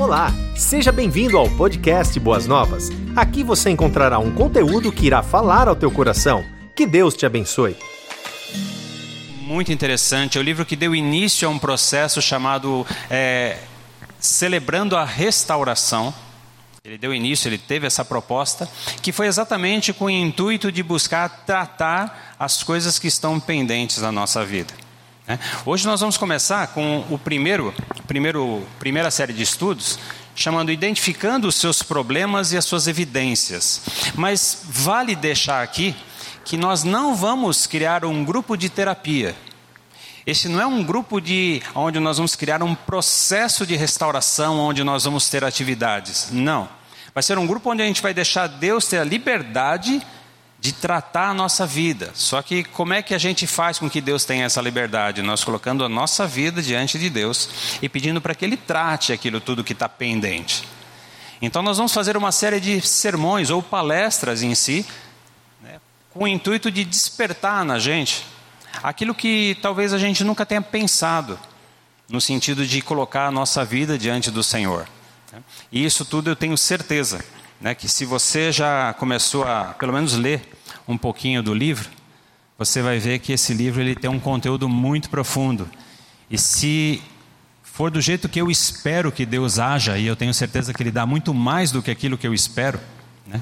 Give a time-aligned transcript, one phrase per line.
[0.00, 2.88] Olá, seja bem-vindo ao podcast Boas Novas.
[3.14, 6.42] Aqui você encontrará um conteúdo que irá falar ao teu coração.
[6.74, 7.76] Que Deus te abençoe.
[9.42, 13.58] Muito interessante, é o livro que deu início a um processo chamado é,
[14.18, 16.14] Celebrando a Restauração.
[16.82, 18.66] Ele deu início, ele teve essa proposta,
[19.02, 24.10] que foi exatamente com o intuito de buscar tratar as coisas que estão pendentes na
[24.10, 24.72] nossa vida.
[25.30, 25.38] Né?
[25.64, 27.72] Hoje nós vamos começar com o primeiro,
[28.04, 29.96] primeiro, primeira série de estudos,
[30.34, 33.80] chamando Identificando os seus problemas e as suas evidências.
[34.16, 35.94] Mas vale deixar aqui
[36.44, 39.36] que nós não vamos criar um grupo de terapia.
[40.26, 44.82] Este não é um grupo de onde nós vamos criar um processo de restauração, onde
[44.82, 46.30] nós vamos ter atividades.
[46.32, 46.68] Não.
[47.14, 50.04] Vai ser um grupo onde a gente vai deixar Deus ter a liberdade
[50.60, 52.10] de tratar a nossa vida.
[52.14, 55.22] Só que como é que a gente faz com que Deus tenha essa liberdade?
[55.22, 59.40] Nós colocando a nossa vida diante de Deus e pedindo para que Ele trate aquilo
[59.40, 60.68] tudo que está pendente.
[61.40, 64.84] Então nós vamos fazer uma série de sermões ou palestras em si,
[65.62, 65.80] né,
[66.10, 68.26] com o intuito de despertar na gente
[68.82, 71.38] aquilo que talvez a gente nunca tenha pensado,
[72.08, 74.86] no sentido de colocar a nossa vida diante do Senhor.
[75.32, 75.42] Né.
[75.72, 77.24] E isso tudo eu tenho certeza
[77.60, 80.40] né, que se você já começou a, pelo menos, ler
[80.88, 81.88] um pouquinho do livro,
[82.58, 85.68] você vai ver que esse livro ele tem um conteúdo muito profundo.
[86.30, 87.02] E se
[87.62, 90.90] for do jeito que eu espero que Deus haja, e eu tenho certeza que Ele
[90.90, 92.78] dá muito mais do que aquilo que eu espero,
[93.26, 93.40] né,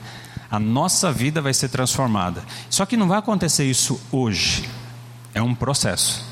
[0.50, 2.44] a nossa vida vai ser transformada.
[2.70, 4.68] Só que não vai acontecer isso hoje,
[5.34, 6.27] é um processo.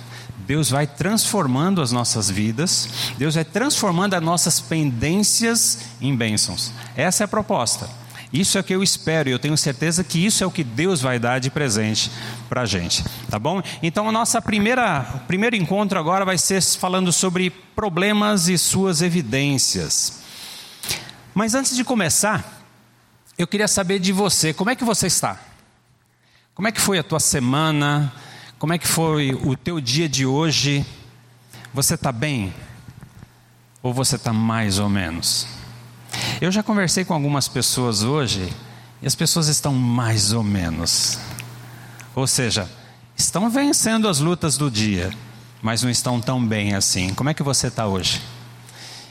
[0.47, 6.73] Deus vai transformando as nossas vidas, Deus vai transformando as nossas pendências em bênçãos.
[6.97, 7.89] Essa é a proposta.
[8.33, 10.65] Isso é o que eu espero e eu tenho certeza que isso é o que
[10.65, 12.11] Deus vai dar de presente
[12.49, 13.63] para a gente, tá bom?
[13.83, 20.21] Então o primeiro encontro agora vai ser falando sobre problemas e suas evidências.
[21.35, 22.65] Mas antes de começar,
[23.39, 25.41] eu queria saber de você, como é que você está?
[26.55, 28.13] Como é que foi a tua semana?
[28.59, 30.85] Como é que foi o teu dia de hoje?
[31.75, 32.55] Você está bem?
[33.83, 35.47] Ou você está mais ou menos?
[36.41, 38.51] Eu já conversei com algumas pessoas hoje
[39.03, 41.19] e as pessoas estão mais ou menos.
[42.15, 42.67] Ou seja,
[43.15, 45.13] estão vencendo as lutas do dia,
[45.61, 47.13] mas não estão tão bem assim.
[47.13, 48.23] Como é que você está hoje?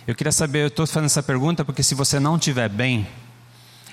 [0.08, 3.08] Eu queria saber, eu estou fazendo essa pergunta porque se você não estiver bem,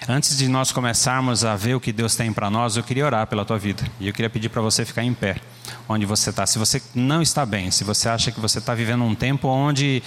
[0.08, 3.26] Antes de nós começarmos a ver o que Deus tem para nós, eu queria orar
[3.26, 3.84] pela tua vida.
[4.00, 5.36] E eu queria pedir para você ficar em pé,
[5.88, 6.44] onde você está.
[6.44, 10.02] Se você não está bem, se você acha que você está vivendo um tempo onde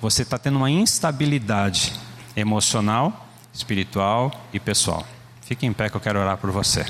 [0.00, 1.92] você está tendo uma instabilidade
[2.36, 5.04] emocional, espiritual e pessoal,
[5.42, 6.86] fique em pé que eu quero orar por você.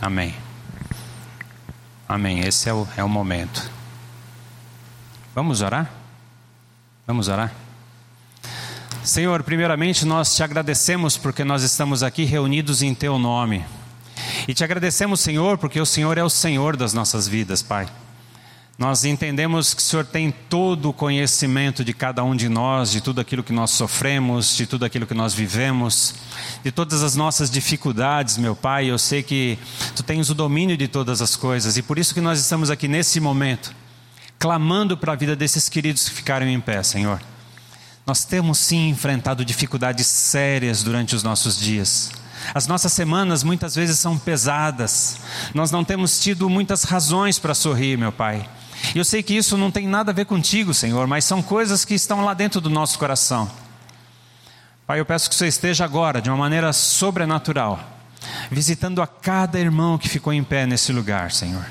[0.00, 0.34] Amém.
[2.08, 2.40] Amém.
[2.40, 3.70] Esse é o, é o momento.
[5.32, 5.88] Vamos orar?
[7.06, 7.52] Vamos orar?
[9.08, 13.64] Senhor, primeiramente nós te agradecemos porque nós estamos aqui reunidos em Teu nome.
[14.46, 17.88] E te agradecemos, Senhor, porque o Senhor é o Senhor das nossas vidas, Pai.
[18.76, 23.00] Nós entendemos que o Senhor tem todo o conhecimento de cada um de nós, de
[23.00, 26.14] tudo aquilo que nós sofremos, de tudo aquilo que nós vivemos,
[26.62, 28.90] de todas as nossas dificuldades, meu Pai.
[28.90, 29.58] Eu sei que
[29.96, 32.86] Tu tens o domínio de todas as coisas e por isso que nós estamos aqui
[32.86, 33.74] nesse momento,
[34.38, 37.18] clamando para a vida desses queridos que ficaram em pé, Senhor.
[38.08, 42.10] Nós temos sim enfrentado dificuldades sérias durante os nossos dias.
[42.54, 45.18] As nossas semanas muitas vezes são pesadas.
[45.52, 48.48] Nós não temos tido muitas razões para sorrir, meu Pai.
[48.94, 51.84] E eu sei que isso não tem nada a ver contigo, Senhor, mas são coisas
[51.84, 53.50] que estão lá dentro do nosso coração.
[54.86, 57.78] Pai, eu peço que você esteja agora, de uma maneira sobrenatural,
[58.50, 61.66] visitando a cada irmão que ficou em pé nesse lugar, Senhor.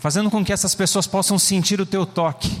[0.00, 2.60] Fazendo com que essas pessoas possam sentir o teu toque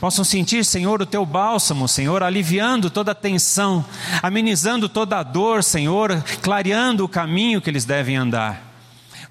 [0.00, 3.84] possam sentir, Senhor, o teu bálsamo, Senhor, aliviando toda a tensão,
[4.22, 8.72] amenizando toda a dor, Senhor, clareando o caminho que eles devem andar.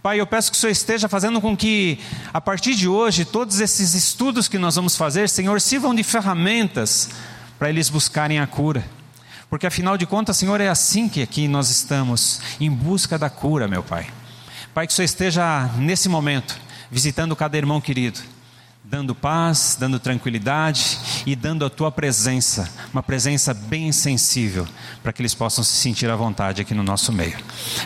[0.02, 1.98] Pai, eu peço que o Senhor esteja fazendo com que,
[2.34, 7.10] a partir de hoje, todos esses estudos que nós vamos fazer, Senhor, sirvam de ferramentas
[7.58, 8.84] para eles buscarem a cura.
[9.50, 13.68] Porque afinal de contas, Senhor, é assim que aqui nós estamos, em busca da cura,
[13.68, 14.08] meu Pai.
[14.74, 16.60] Pai, que o Senhor esteja nesse momento,
[16.92, 18.33] visitando cada irmão querido
[18.84, 24.68] dando paz, dando tranquilidade e dando a tua presença, uma presença bem sensível,
[25.02, 27.38] para que eles possam se sentir à vontade aqui no nosso meio.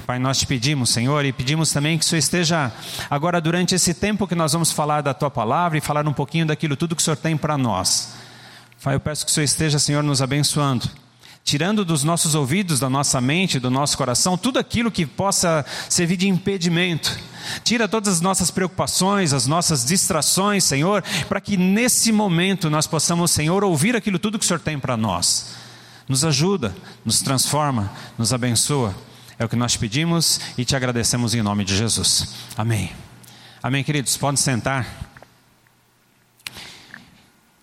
[0.06, 2.72] Pai, nós te pedimos, Senhor, e pedimos também que o Senhor esteja
[3.10, 6.48] agora durante esse tempo que nós vamos falar da tua palavra e falar um pouquinho
[6.48, 8.14] daquilo tudo que o Senhor tem para nós.
[8.84, 10.90] Pai, eu peço que o Senhor esteja, Senhor, nos abençoando
[11.48, 16.18] tirando dos nossos ouvidos, da nossa mente, do nosso coração, tudo aquilo que possa servir
[16.18, 17.18] de impedimento.
[17.64, 23.32] Tira todas as nossas preocupações, as nossas distrações, Senhor, para que nesse momento nós possamos,
[23.32, 25.56] Senhor, ouvir aquilo tudo que o Senhor tem para nós.
[26.06, 28.94] Nos ajuda, nos transforma, nos abençoa.
[29.40, 32.28] É o que nós pedimos e te agradecemos em nome de Jesus.
[32.58, 32.92] Amém.
[33.64, 34.18] Amém, queridos.
[34.18, 35.07] Podem sentar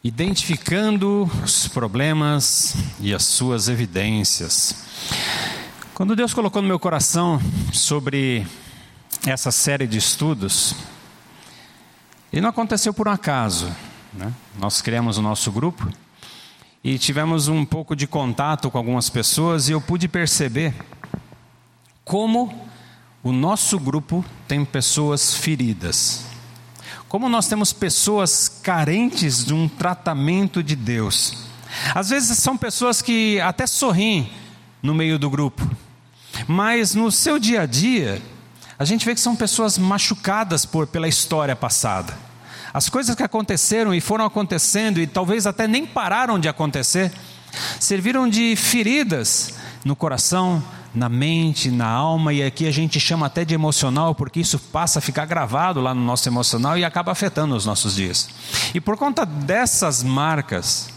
[0.05, 4.85] identificando os problemas e as suas evidências.
[5.95, 7.41] Quando Deus colocou no meu coração
[7.73, 8.47] sobre
[9.27, 10.77] essa série de estudos,
[12.31, 13.75] e não aconteceu por um acaso.
[14.13, 14.31] Né?
[14.59, 15.89] Nós criamos o nosso grupo
[16.83, 20.75] e tivemos um pouco de contato com algumas pessoas e eu pude perceber
[22.05, 22.69] como
[23.23, 26.34] o nosso grupo tem pessoas feridas.
[27.15, 31.45] Como nós temos pessoas carentes de um tratamento de Deus.
[31.95, 34.29] Às vezes são pessoas que até sorriem
[34.83, 35.65] no meio do grupo,
[36.49, 38.21] mas no seu dia a dia,
[38.77, 42.13] a gente vê que são pessoas machucadas por, pela história passada.
[42.73, 47.13] As coisas que aconteceram e foram acontecendo e talvez até nem pararam de acontecer,
[47.79, 50.61] serviram de feridas no coração,
[50.95, 55.01] na mente, na alma, e aqui a gente chama até de emocional, porque isso passa
[55.01, 58.29] a ficar gravado lá no nosso emocional e acaba afetando os nossos dias.
[58.73, 60.89] E por conta dessas marcas,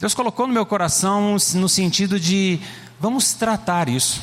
[0.00, 2.58] Deus colocou no meu coração no sentido de
[2.98, 4.20] vamos tratar isso.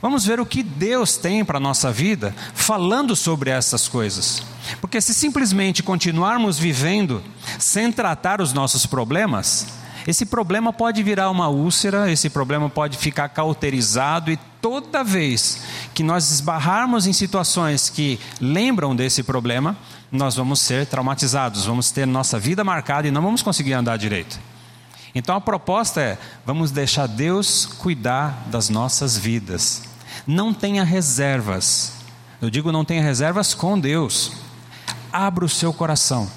[0.00, 4.42] Vamos ver o que Deus tem para a nossa vida falando sobre essas coisas.
[4.80, 7.22] Porque se simplesmente continuarmos vivendo
[7.58, 9.66] sem tratar os nossos problemas,
[10.06, 15.62] esse problema pode virar uma úlcera, esse problema pode ficar cauterizado e toda vez
[15.94, 19.76] que nós esbarrarmos em situações que lembram desse problema,
[20.12, 24.38] nós vamos ser traumatizados, vamos ter nossa vida marcada e não vamos conseguir andar direito.
[25.12, 29.82] Então a proposta é: vamos deixar Deus cuidar das nossas vidas.
[30.24, 31.94] Não tenha reservas.
[32.40, 34.32] Eu digo não tenha reservas com Deus.
[35.12, 36.30] Abra o seu coração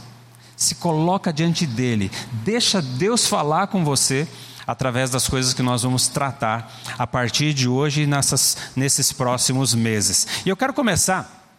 [0.60, 2.12] se coloca diante dele,
[2.44, 4.28] deixa Deus falar com você
[4.68, 9.74] através das coisas que nós vamos tratar a partir de hoje e nessas, nesses próximos
[9.74, 10.28] meses.
[10.46, 11.50] E eu quero começar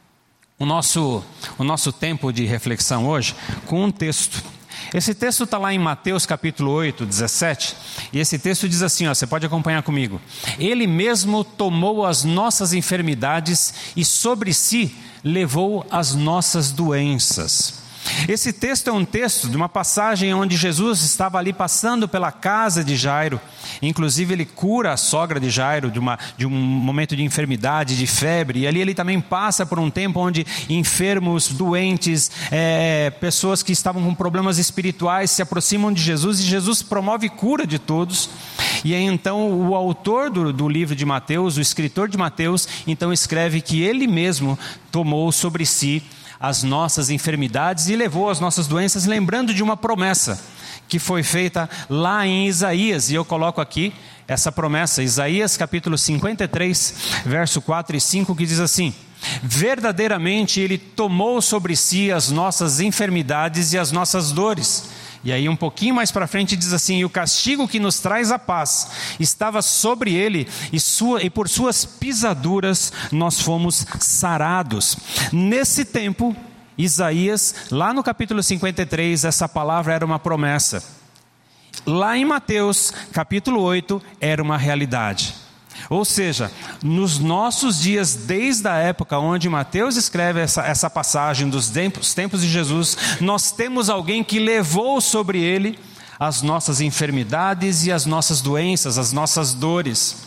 [0.59, 1.25] o nosso,
[1.57, 4.45] o nosso tempo de reflexão hoje com um texto.
[4.93, 7.77] Esse texto está lá em Mateus capítulo 8, 17,
[8.13, 10.21] e esse texto diz assim: ó, você pode acompanhar comigo.
[10.59, 14.95] Ele mesmo tomou as nossas enfermidades e sobre si
[15.25, 17.80] levou as nossas doenças.
[18.29, 22.85] Esse texto é um texto de uma passagem onde Jesus estava ali passando pela casa
[22.85, 23.41] de Jairo.
[23.83, 28.07] Inclusive, ele cura a sogra de Jairo de, uma, de um momento de enfermidade, de
[28.07, 28.61] febre.
[28.61, 34.03] E ali ele também passa por um tempo onde enfermos, doentes, é, pessoas que estavam
[34.03, 38.31] com problemas espirituais se aproximam de Jesus e Jesus promove cura de todos.
[38.85, 43.13] E aí então o autor do, do livro de Mateus, o escritor de Mateus, então
[43.13, 44.59] escreve que ele mesmo
[44.91, 46.03] tomou sobre si
[46.41, 50.43] as nossas enfermidades e levou as nossas doenças, lembrando de uma promessa
[50.89, 53.93] que foi feita lá em Isaías, e eu coloco aqui
[54.27, 56.95] essa promessa, Isaías capítulo 53,
[57.27, 58.95] verso 4 e 5, que diz assim:
[59.43, 64.89] Verdadeiramente Ele tomou sobre si as nossas enfermidades e as nossas dores
[65.23, 68.31] e aí, um pouquinho mais para frente, diz assim: E o castigo que nos traz
[68.31, 68.89] a paz
[69.21, 74.97] estava sobre ele, e, sua, e por suas pisaduras nós fomos sarados.
[75.31, 76.35] Nesse tempo,
[76.77, 80.83] Isaías, lá no capítulo 53, essa palavra era uma promessa.
[81.85, 85.35] Lá em Mateus, capítulo 8, era uma realidade.
[85.89, 86.51] Ou seja,
[86.83, 92.43] nos nossos dias, desde a época onde Mateus escreve essa, essa passagem dos tempos, tempos
[92.43, 95.79] de Jesus, nós temos alguém que levou sobre ele
[96.19, 100.25] as nossas enfermidades e as nossas doenças, as nossas dores.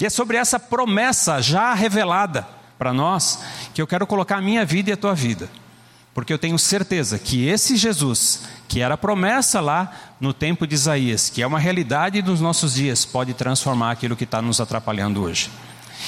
[0.00, 3.40] E é sobre essa promessa já revelada para nós
[3.74, 5.50] que eu quero colocar a minha vida e a tua vida.
[6.14, 11.28] Porque eu tenho certeza que esse Jesus, que era promessa lá no tempo de Isaías,
[11.28, 15.50] que é uma realidade dos nossos dias, pode transformar aquilo que está nos atrapalhando hoje.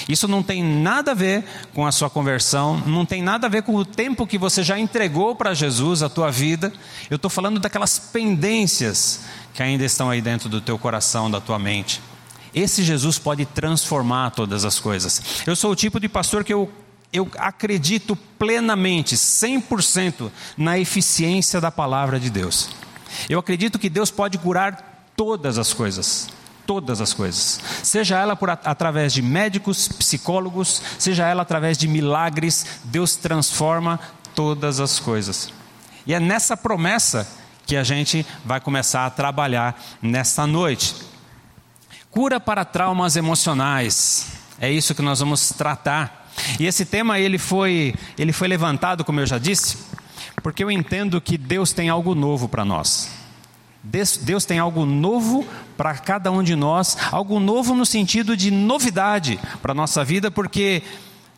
[0.08, 1.44] Isso não tem nada a ver
[1.75, 4.78] com a sua conversão, não tem nada a ver com o tempo que você já
[4.78, 6.72] entregou para Jesus, a tua vida.
[7.10, 9.22] Eu estou falando daquelas pendências
[9.54, 12.00] que ainda estão aí dentro do teu coração, da tua mente.
[12.54, 15.42] Esse Jesus pode transformar todas as coisas.
[15.46, 16.70] Eu sou o tipo de pastor que eu
[17.16, 22.70] eu acredito plenamente, 100% na eficiência da palavra de Deus.
[23.28, 26.28] Eu acredito que Deus pode curar todas as coisas,
[26.66, 27.61] todas as coisas.
[27.82, 33.99] Seja ela por através de médicos, psicólogos, seja ela através de milagres, Deus transforma
[34.35, 35.50] todas as coisas.
[36.06, 37.26] E é nessa promessa
[37.66, 40.94] que a gente vai começar a trabalhar nesta noite.
[42.11, 44.28] Cura para traumas emocionais.
[44.58, 46.25] É isso que nós vamos tratar.
[46.58, 49.78] E esse tema ele foi, ele foi levantado, como eu já disse,
[50.42, 53.10] porque eu entendo que Deus tem algo novo para nós.
[54.22, 59.38] Deus tem algo novo para cada um de nós, algo novo no sentido de novidade
[59.62, 60.82] para a nossa vida, porque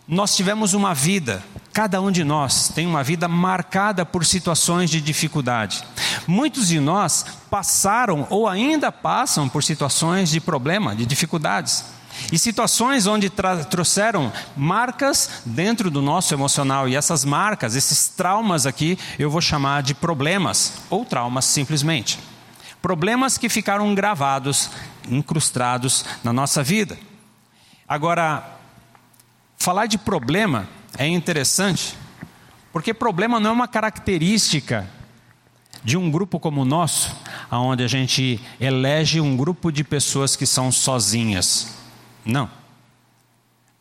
[0.06, 5.02] nós tivemos uma vida, cada um de nós tem uma vida marcada por situações de
[5.02, 5.84] dificuldade.
[6.26, 11.84] Muitos de nós passaram ou ainda passam por situações de problema, de dificuldades.
[12.32, 13.30] E situações onde
[13.70, 16.88] trouxeram marcas dentro do nosso emocional.
[16.88, 22.18] E essas marcas, esses traumas aqui, eu vou chamar de problemas ou traumas simplesmente.
[22.82, 24.70] Problemas que ficaram gravados,
[25.08, 26.98] incrustados na nossa vida.
[27.88, 28.58] Agora,
[29.56, 31.96] falar de problema é interessante,
[32.72, 34.88] porque problema não é uma característica
[35.82, 37.16] de um grupo como o nosso,
[37.50, 41.77] onde a gente elege um grupo de pessoas que são sozinhas.
[42.28, 42.50] Não.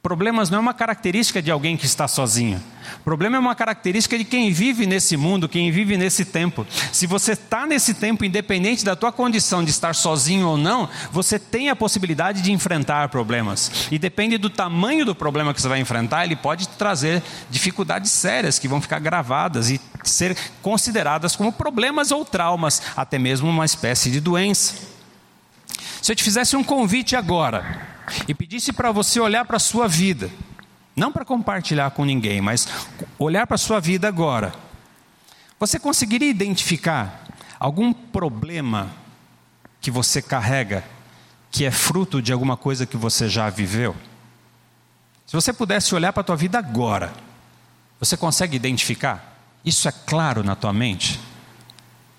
[0.01, 2.63] Problemas não é uma característica de alguém que está sozinho.
[3.03, 6.65] Problema é uma característica de quem vive nesse mundo, quem vive nesse tempo.
[6.93, 11.37] Se você está nesse tempo, independente da tua condição de estar sozinho ou não, você
[11.37, 13.89] tem a possibilidade de enfrentar problemas.
[13.91, 18.57] E depende do tamanho do problema que você vai enfrentar, ele pode trazer dificuldades sérias
[18.57, 24.09] que vão ficar gravadas e ser consideradas como problemas ou traumas, até mesmo uma espécie
[24.09, 24.75] de doença.
[26.01, 27.96] Se eu te fizesse um convite agora,
[28.27, 30.29] e pedisse para você olhar para a sua vida,
[30.95, 32.67] não para compartilhar com ninguém, mas
[33.19, 34.53] olhar para a sua vida agora,
[35.59, 37.23] você conseguiria identificar
[37.59, 38.89] algum problema
[39.81, 40.83] que você carrega
[41.49, 43.95] que é fruto de alguma coisa que você já viveu?
[45.25, 47.13] Se você pudesse olhar para a tua vida agora,
[47.99, 49.37] você consegue identificar?
[49.65, 51.19] Isso é claro na tua mente?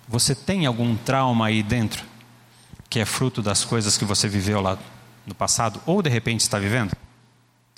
[0.09, 2.05] Você tem algum trauma aí dentro
[2.91, 4.79] que é fruto das coisas que você viveu lá
[5.29, 6.97] no passado ou de repente está vivendo?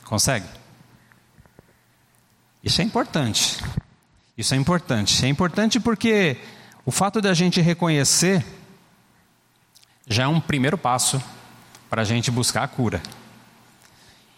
[0.04, 0.47] Consegue?
[2.62, 3.59] Isso é importante.
[4.38, 5.25] Isso é importante.
[5.25, 6.37] É importante porque
[6.87, 8.45] o fato da gente reconhecer
[10.07, 11.23] já é um primeiro passo
[11.88, 13.02] para a gente buscar a cura.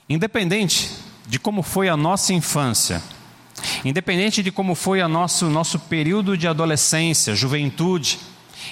[0.09, 0.91] Independente
[1.27, 3.03] de como foi a nossa infância,
[3.85, 8.19] independente de como foi o nosso, nosso período de adolescência, juventude,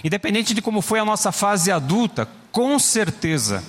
[0.02, 3.62] independente de como foi a nossa fase adulta, com certeza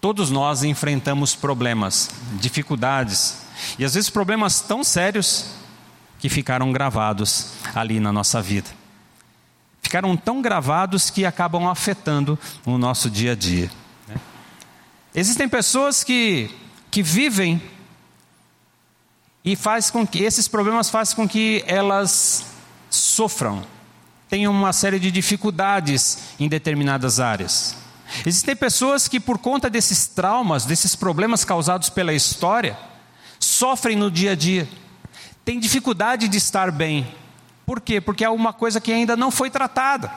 [0.00, 3.38] Todos nós enfrentamos problemas, dificuldades,
[3.78, 5.50] e às vezes problemas tão sérios
[6.20, 8.70] que ficaram gravados ali na nossa vida.
[9.82, 13.70] Ficaram tão gravados que acabam afetando o nosso dia a dia.
[14.06, 14.16] Né?
[15.14, 16.50] Existem pessoas que,
[16.90, 17.60] que vivem
[19.44, 22.46] e faz com que esses problemas fazem com que elas
[22.90, 23.64] sofram,
[24.28, 27.87] tenham uma série de dificuldades em determinadas áreas.
[28.24, 32.78] Existem pessoas que, por conta desses traumas, desses problemas causados pela história,
[33.38, 34.68] sofrem no dia a dia,
[35.44, 37.06] têm dificuldade de estar bem.
[37.66, 38.00] Por quê?
[38.00, 40.10] Porque é uma coisa que ainda não foi tratada.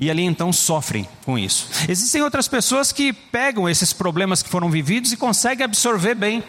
[0.00, 1.68] E ali então sofrem com isso.
[1.88, 6.42] Existem outras pessoas que pegam esses problemas que foram vividos e conseguem absorver bem.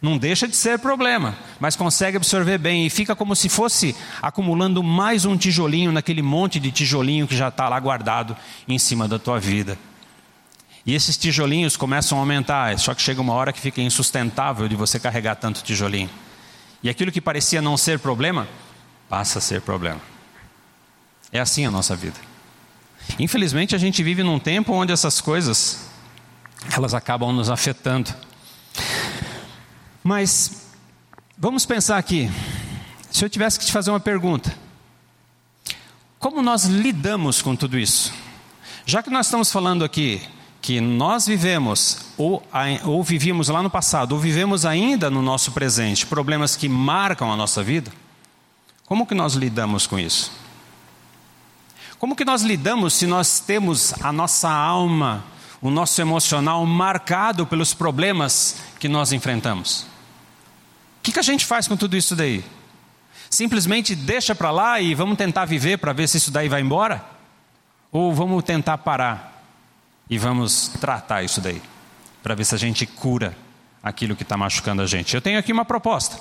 [0.00, 4.80] Não deixa de ser problema, mas consegue absorver bem e fica como se fosse acumulando
[4.82, 8.36] mais um tijolinho naquele monte de tijolinho que já está lá guardado
[8.68, 9.76] em cima da tua vida.
[10.86, 14.76] E esses tijolinhos começam a aumentar, só que chega uma hora que fica insustentável de
[14.76, 16.08] você carregar tanto tijolinho.
[16.80, 18.46] E aquilo que parecia não ser problema,
[19.08, 20.00] passa a ser problema.
[21.32, 22.16] É assim a nossa vida.
[23.18, 25.88] Infelizmente a gente vive num tempo onde essas coisas
[26.72, 28.27] elas acabam nos afetando.
[30.08, 30.62] Mas
[31.36, 32.30] vamos pensar aqui.
[33.10, 34.56] Se eu tivesse que te fazer uma pergunta,
[36.18, 38.10] como nós lidamos com tudo isso?
[38.86, 40.22] Já que nós estamos falando aqui
[40.62, 42.42] que nós vivemos, ou,
[42.86, 47.36] ou vivíamos lá no passado, ou vivemos ainda no nosso presente, problemas que marcam a
[47.36, 47.92] nossa vida,
[48.86, 50.32] como que nós lidamos com isso?
[51.98, 55.22] Como que nós lidamos se nós temos a nossa alma,
[55.60, 59.86] o nosso emocional marcado pelos problemas que nós enfrentamos?
[61.08, 62.44] Que, que a gente faz com tudo isso daí?
[63.30, 67.02] Simplesmente deixa para lá e vamos tentar viver para ver se isso daí vai embora?
[67.90, 69.42] Ou vamos tentar parar
[70.08, 71.62] e vamos tratar isso daí?
[72.22, 73.34] Para ver se a gente cura
[73.82, 75.14] aquilo que está machucando a gente.
[75.14, 76.20] Eu tenho aqui uma proposta.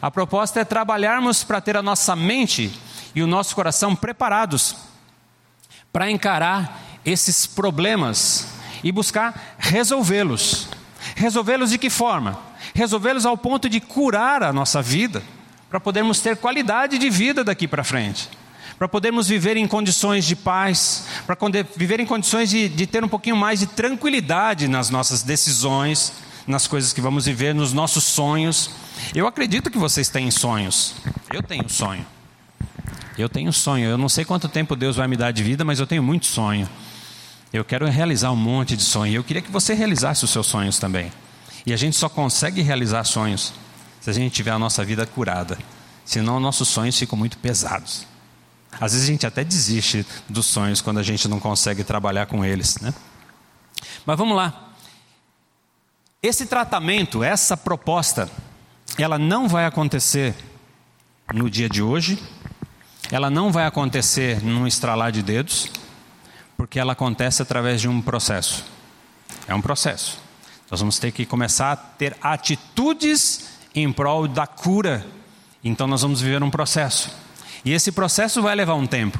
[0.00, 2.72] A proposta é trabalharmos para ter a nossa mente
[3.14, 4.76] e o nosso coração preparados
[5.92, 8.48] para encarar esses problemas
[8.82, 10.68] e buscar resolvê-los.
[11.14, 12.55] Resolvê-los de que forma?
[12.76, 15.22] Resolvê-los ao ponto de curar a nossa vida,
[15.70, 18.28] para podermos ter qualidade de vida daqui para frente.
[18.78, 21.34] para podermos viver em condições de paz, para
[21.74, 26.12] viver em condições de, de ter um pouquinho mais de tranquilidade nas nossas decisões,
[26.46, 28.70] nas coisas que vamos viver, nos nossos sonhos.
[29.14, 30.96] Eu acredito que vocês têm sonhos.
[31.32, 32.04] Eu tenho sonho.
[33.16, 33.88] Eu tenho sonho.
[33.88, 36.26] Eu não sei quanto tempo Deus vai me dar de vida, mas eu tenho muito
[36.26, 36.68] sonho.
[37.54, 39.14] Eu quero realizar um monte de sonho.
[39.14, 41.10] Eu queria que você realizasse os seus sonhos também.
[41.66, 43.52] E a gente só consegue realizar sonhos
[44.00, 45.58] se a gente tiver a nossa vida curada.
[46.04, 48.06] Senão, nossos sonhos ficam muito pesados.
[48.80, 52.44] Às vezes a gente até desiste dos sonhos quando a gente não consegue trabalhar com
[52.44, 52.94] eles, né?
[54.04, 54.74] Mas vamos lá.
[56.22, 58.30] Esse tratamento, essa proposta,
[58.96, 60.34] ela não vai acontecer
[61.34, 62.22] no dia de hoje,
[63.10, 65.70] ela não vai acontecer num estralar de dedos,
[66.56, 68.64] porque ela acontece através de um processo.
[69.48, 70.25] É um processo.
[70.70, 75.06] Nós vamos ter que começar a ter atitudes em prol da cura.
[75.62, 77.10] Então nós vamos viver um processo.
[77.64, 79.18] E esse processo vai levar um tempo.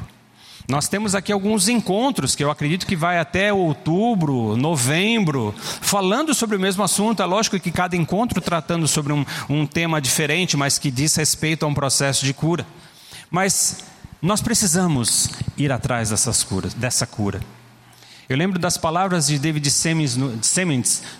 [0.67, 6.57] Nós temos aqui alguns encontros que eu acredito que vai até outubro, novembro, falando sobre
[6.57, 7.21] o mesmo assunto.
[7.21, 11.63] É lógico que cada encontro tratando sobre um, um tema diferente, mas que diz respeito
[11.63, 12.67] a um processo de cura.
[13.31, 13.77] Mas
[14.21, 17.39] nós precisamos ir atrás dessas curas, dessa cura.
[18.29, 20.37] Eu lembro das palavras de David Simmons no,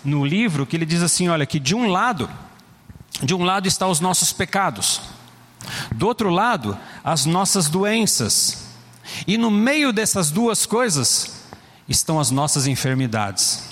[0.04, 2.28] no livro que ele diz assim, olha, que de um lado,
[3.22, 5.00] de um lado estão os nossos pecados,
[5.94, 8.66] do outro lado as nossas doenças,
[9.26, 11.44] e no meio dessas duas coisas
[11.88, 13.64] estão as nossas enfermidades.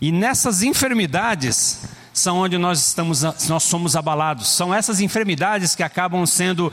[0.00, 1.82] E nessas enfermidades
[2.12, 4.48] são onde nós estamos, nós somos abalados.
[4.48, 6.72] São essas enfermidades que acabam sendo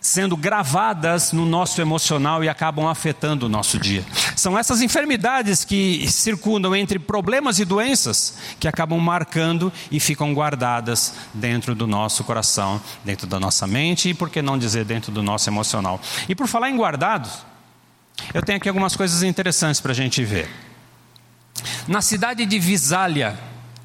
[0.00, 4.04] sendo gravadas no nosso emocional e acabam afetando o nosso dia.
[4.36, 11.14] São essas enfermidades que circundam entre problemas e doenças que acabam marcando e ficam guardadas
[11.34, 15.22] dentro do nosso coração, dentro da nossa mente e por que não dizer dentro do
[15.22, 16.00] nosso emocional.
[16.28, 17.44] E por falar em guardados,
[18.34, 20.48] eu tenho aqui algumas coisas interessantes para a gente ver.
[21.86, 23.38] Na cidade de Visália,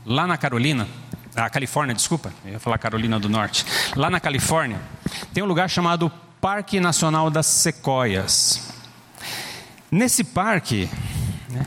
[0.05, 0.87] lá na Carolina,
[1.36, 3.65] a Califórnia, desculpa, eu ia falar Carolina do Norte.
[3.96, 4.80] Lá na Califórnia,
[5.34, 8.70] tem um lugar chamado Parque Nacional das Sequoias.
[9.92, 10.89] Nesse parque,
[11.50, 11.65] né,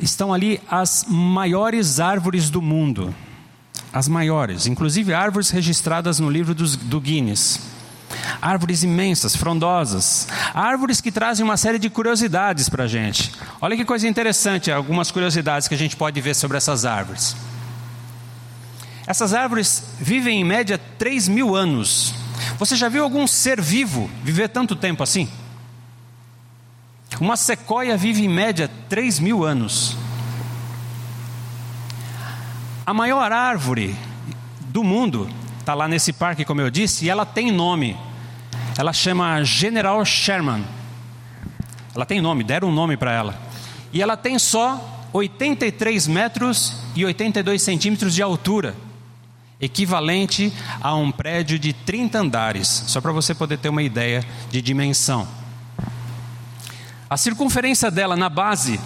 [0.00, 3.14] estão ali as maiores árvores do mundo.
[3.92, 7.60] As maiores, inclusive árvores registradas no livro dos, do Guinness.
[8.40, 10.26] Árvores imensas, frondosas.
[10.54, 13.32] Árvores que trazem uma série de curiosidades para a gente.
[13.60, 17.36] Olha que coisa interessante, algumas curiosidades que a gente pode ver sobre essas árvores.
[19.06, 22.14] Essas árvores vivem em média 3 mil anos.
[22.58, 25.28] Você já viu algum ser vivo viver tanto tempo assim?
[27.20, 29.96] Uma sequoia vive em média 3 mil anos.
[32.86, 33.96] A maior árvore
[34.60, 37.96] do mundo está lá nesse parque, como eu disse, e ela tem nome.
[38.78, 40.64] Ela chama General Sherman.
[41.94, 43.40] Ela tem nome, deram um nome para ela.
[43.92, 48.74] E ela tem só 83 metros e 82 centímetros de altura
[49.62, 54.60] equivalente a um prédio de 30 andares, só para você poder ter uma ideia de
[54.60, 55.26] dimensão.
[57.08, 58.80] A circunferência dela na base,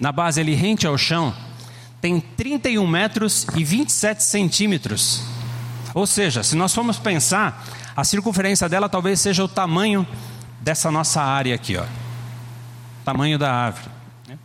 [0.00, 1.32] na base ali rente ao chão,
[2.00, 5.22] tem 31 metros e 27 centímetros.
[5.94, 10.04] Ou seja, se nós formos pensar, a circunferência dela talvez seja o tamanho
[10.60, 11.84] dessa nossa área aqui, ó.
[13.04, 13.86] Tamanho da árvore.
[14.26, 14.36] Né?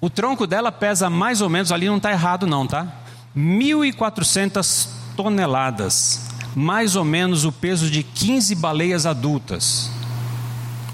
[0.00, 3.01] O tronco dela pesa mais ou menos, ali não está errado não, tá?
[3.36, 9.90] 1.400 toneladas, mais ou menos o peso de 15 baleias adultas.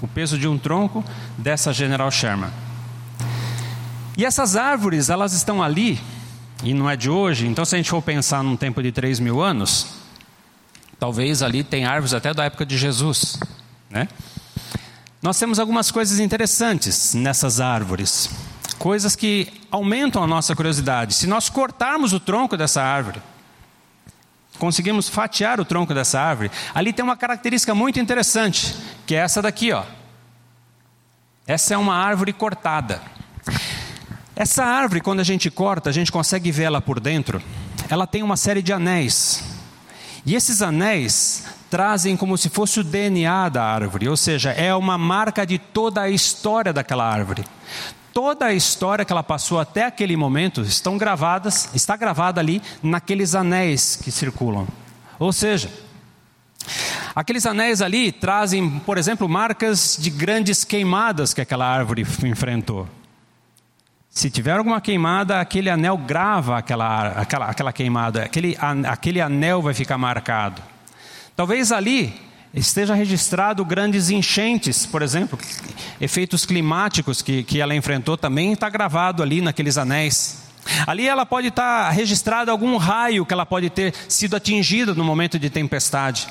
[0.01, 1.03] O peso de um tronco
[1.37, 2.51] dessa General Sherman.
[4.17, 5.99] E essas árvores, elas estão ali,
[6.63, 9.19] e não é de hoje, então se a gente for pensar num tempo de 3
[9.19, 9.87] mil anos,
[10.99, 13.37] talvez ali tem árvores até da época de Jesus,
[13.89, 14.07] né?
[15.21, 18.29] Nós temos algumas coisas interessantes nessas árvores
[18.79, 21.13] coisas que aumentam a nossa curiosidade.
[21.13, 23.21] Se nós cortarmos o tronco dessa árvore,
[24.57, 28.73] conseguimos fatiar o tronco dessa árvore, ali tem uma característica muito interessante,
[29.05, 29.83] que é essa daqui, ó.
[31.45, 33.01] Essa é uma árvore cortada.
[34.35, 37.41] Essa árvore, quando a gente corta, a gente consegue ver ela por dentro.
[37.89, 39.43] Ela tem uma série de anéis.
[40.25, 44.97] E esses anéis trazem como se fosse o DNA da árvore, ou seja, é uma
[44.97, 47.43] marca de toda a história daquela árvore
[48.21, 53.33] toda a história que ela passou até aquele momento estão gravadas, está gravada ali naqueles
[53.33, 54.67] anéis que circulam.
[55.17, 55.71] Ou seja,
[57.15, 62.89] aqueles anéis ali trazem, por exemplo, marcas de grandes queimadas que aquela árvore enfrentou.
[64.09, 69.73] Se tiver alguma queimada, aquele anel grava aquela, aquela, aquela queimada, aquele, aquele anel vai
[69.73, 70.61] ficar marcado.
[71.37, 72.13] Talvez ali
[72.53, 75.37] esteja registrado grandes enchentes, por exemplo,
[75.99, 80.49] efeitos climáticos que, que ela enfrentou também está gravado ali naqueles anéis.
[80.85, 85.39] Ali ela pode estar registrado algum raio que ela pode ter sido atingida no momento
[85.39, 86.27] de tempestade.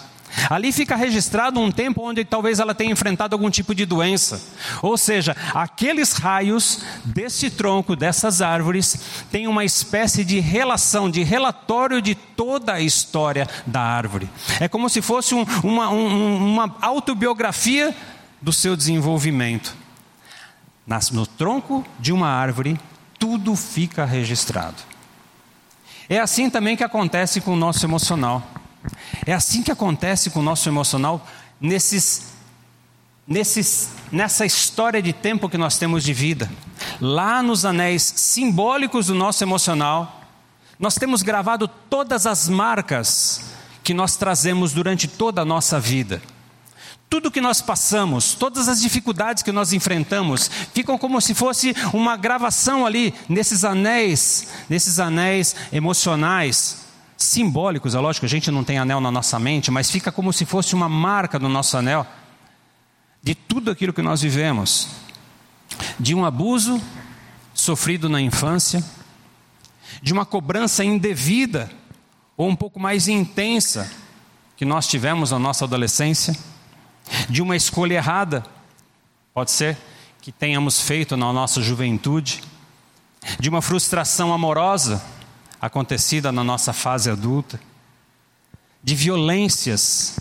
[0.51, 4.40] Ali fica registrado um tempo onde talvez ela tenha enfrentado algum tipo de doença.
[4.83, 8.98] Ou seja, aqueles raios desse tronco, dessas árvores,
[9.31, 14.29] têm uma espécie de relação, de relatório de toda a história da árvore.
[14.61, 17.94] É como se fosse um, uma, um, uma autobiografia
[18.40, 19.77] do seu desenvolvimento.
[21.12, 22.81] No tronco de uma árvore,
[23.18, 24.77] tudo fica registrado.
[26.09, 28.42] É assim também que acontece com o nosso emocional.
[29.26, 31.26] É assim que acontece com o nosso emocional
[31.60, 32.28] nesses,
[33.26, 36.50] nesses, nessa história de tempo que nós temos de vida.
[37.00, 40.22] Lá nos anéis simbólicos do nosso emocional,
[40.78, 43.50] nós temos gravado todas as marcas
[43.82, 46.22] que nós trazemos durante toda a nossa vida.
[47.10, 52.16] Tudo que nós passamos, todas as dificuldades que nós enfrentamos, ficam como se fosse uma
[52.16, 56.88] gravação ali nesses anéis, nesses anéis emocionais
[57.18, 60.46] simbólicos, é lógico, a gente não tem anel na nossa mente, mas fica como se
[60.46, 62.07] fosse uma marca no nosso anel
[63.20, 64.88] de tudo aquilo que nós vivemos,
[65.98, 66.81] de um abuso
[67.52, 68.85] sofrido na infância,
[70.00, 71.68] de uma cobrança indevida
[72.37, 73.90] ou um pouco mais intensa
[74.57, 76.37] que nós tivemos na nossa adolescência,
[77.28, 78.44] de uma escolha errada,
[79.35, 79.76] pode ser
[80.20, 82.44] que tenhamos feito na nossa juventude,
[83.40, 85.02] de uma frustração amorosa
[85.60, 87.60] acontecida na nossa fase adulta,
[88.82, 90.18] de violências,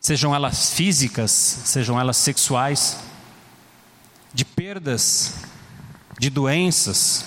[0.00, 2.98] sejam elas físicas, sejam elas sexuais,
[4.32, 5.34] de perdas,
[6.18, 7.24] de doenças,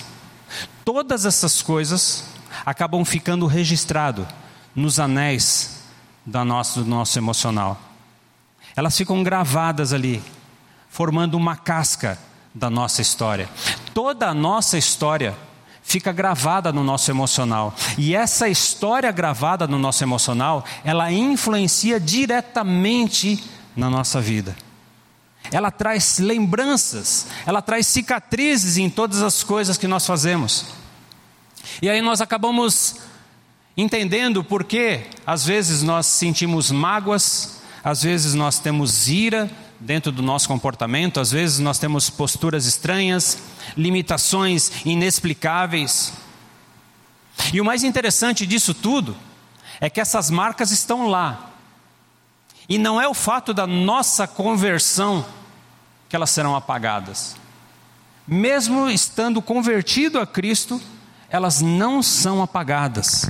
[0.84, 2.26] todas essas coisas
[2.66, 4.28] acabam ficando registrado
[4.76, 5.82] nos anéis
[6.26, 7.80] do nosso, do nosso emocional.
[8.76, 10.22] Elas ficam gravadas ali,
[10.90, 12.18] formando uma casca
[12.54, 13.50] da nossa história.
[13.94, 15.36] Toda a nossa história
[15.86, 17.74] fica gravada no nosso emocional.
[17.98, 23.42] E essa história gravada no nosso emocional, ela influencia diretamente
[23.76, 24.56] na nossa vida.
[25.52, 30.66] Ela traz lembranças, ela traz cicatrizes em todas as coisas que nós fazemos.
[31.82, 32.96] E aí nós acabamos
[33.78, 40.22] entendendo por que às vezes nós sentimos mágoas, às vezes nós temos ira, dentro do
[40.22, 43.38] nosso comportamento, às vezes nós temos posturas estranhas,
[43.76, 46.14] limitações inexplicáveis.
[47.54, 49.16] E o mais interessante disso tudo
[49.80, 51.52] é que essas marcas estão lá.
[52.68, 55.26] E não é o fato da nossa conversão
[56.10, 57.36] que elas serão apagadas.
[58.28, 60.82] Mesmo estando convertido a Cristo,
[61.30, 63.30] elas não são apagadas.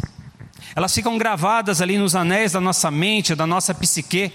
[0.75, 4.31] Elas ficam gravadas ali nos anéis da nossa mente, da nossa psique.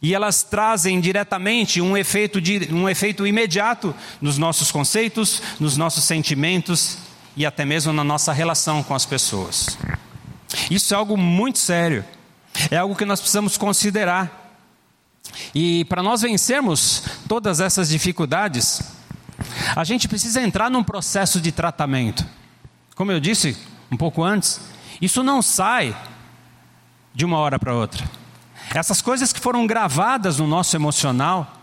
[0.00, 2.40] E elas trazem diretamente um efeito,
[2.72, 6.98] um efeito imediato nos nossos conceitos, nos nossos sentimentos
[7.36, 9.76] e até mesmo na nossa relação com as pessoas.
[10.70, 12.04] Isso é algo muito sério,
[12.70, 14.56] é algo que nós precisamos considerar.
[15.54, 18.80] E para nós vencermos todas essas dificuldades,
[19.76, 22.24] a gente precisa entrar num processo de tratamento.
[22.94, 23.56] Como eu disse
[23.90, 24.60] um pouco antes,
[25.00, 25.96] isso não sai
[27.14, 28.17] de uma hora para outra.
[28.74, 31.54] Essas coisas que foram gravadas no nosso emocional,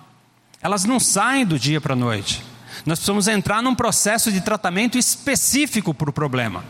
[0.61, 2.43] elas não saem do dia para a noite.
[2.85, 6.63] Nós precisamos entrar num processo de tratamento específico para o problema.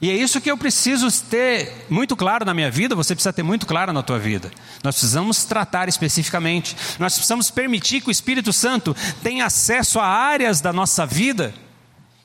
[0.00, 3.42] E é isso que eu preciso ter muito claro na minha vida, você precisa ter
[3.42, 4.50] muito claro na tua vida.
[4.84, 6.76] Nós precisamos tratar especificamente.
[6.98, 11.54] Nós precisamos permitir que o Espírito Santo tenha acesso a áreas da nossa vida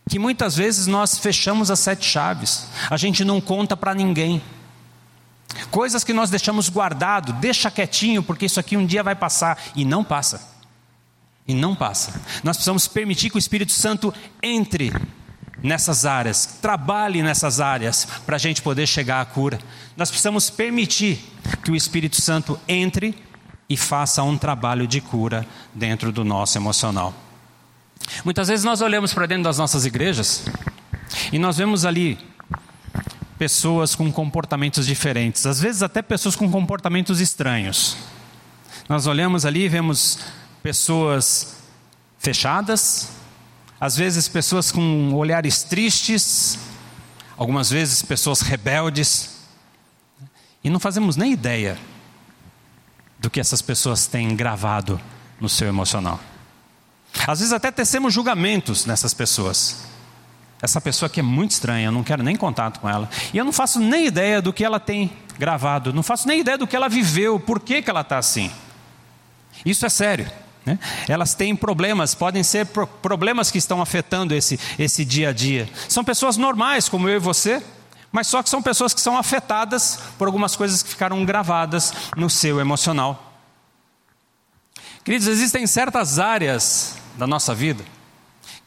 [0.10, 2.68] que muitas vezes nós fechamos as sete chaves.
[2.90, 4.42] A gente não conta para ninguém.
[5.70, 9.58] Coisas que nós deixamos guardado, deixa quietinho, porque isso aqui um dia vai passar.
[9.76, 10.50] E não passa.
[11.48, 12.20] E não passa.
[12.44, 14.94] Nós precisamos permitir que o Espírito Santo entre
[15.64, 19.60] nessas áreas, trabalhe nessas áreas, para a gente poder chegar à cura.
[19.96, 21.20] Nós precisamos permitir
[21.64, 23.16] que o Espírito Santo entre
[23.70, 27.14] e faça um trabalho de cura dentro do nosso emocional.
[28.26, 30.46] Muitas vezes nós olhamos para dentro das nossas igrejas
[31.32, 32.18] e nós vemos ali
[33.42, 37.98] pessoas com comportamentos diferentes, às vezes até pessoas com comportamentos estranhos.
[38.88, 40.20] Nós olhamos ali e vemos
[40.62, 41.56] pessoas
[42.20, 43.10] fechadas,
[43.80, 46.60] às vezes pessoas com olhares tristes,
[47.36, 49.38] algumas vezes pessoas rebeldes,
[50.64, 51.80] e não fazemos nem ideia
[53.18, 55.02] do que essas pessoas têm gravado
[55.40, 56.20] no seu emocional.
[57.26, 59.91] Às vezes até tecemos julgamentos nessas pessoas.
[60.62, 63.10] Essa pessoa aqui é muito estranha, eu não quero nem contato com ela.
[63.34, 66.58] E eu não faço nem ideia do que ela tem gravado, não faço nem ideia
[66.58, 68.52] do que ela viveu, por que, que ela está assim.
[69.65, 70.30] Isso é sério.
[70.63, 70.78] Né?
[71.08, 75.67] Elas têm problemas, podem ser pro problemas que estão afetando esse, esse dia a dia.
[75.89, 77.63] São pessoas normais, como eu e você,
[78.12, 82.30] mas só que são pessoas que são afetadas por algumas coisas que ficaram gravadas no
[82.30, 83.34] seu emocional.
[85.04, 87.84] Queridos, existem certas áreas da nossa vida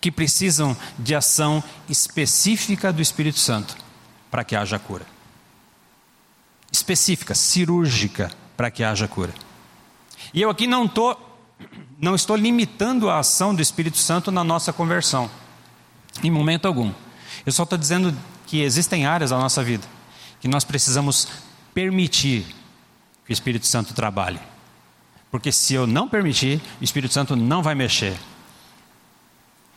[0.05, 3.75] que precisam de ação específica do Espírito Santo
[4.31, 5.07] para que haja cura.
[6.71, 9.33] Específica, cirúrgica, para que haja cura.
[10.35, 11.17] E eu aqui não, tô,
[11.99, 15.31] não estou limitando a ação do Espírito Santo na nossa conversão,
[16.23, 16.93] em momento algum.
[17.47, 18.14] Eu só estou dizendo
[18.47, 19.87] que existem áreas da nossa vida
[20.38, 21.29] que nós precisamos
[21.73, 22.45] permitir
[23.25, 24.38] que o Espírito Santo trabalhe.
[25.31, 28.19] Porque se eu não permitir, o Espírito Santo não vai mexer.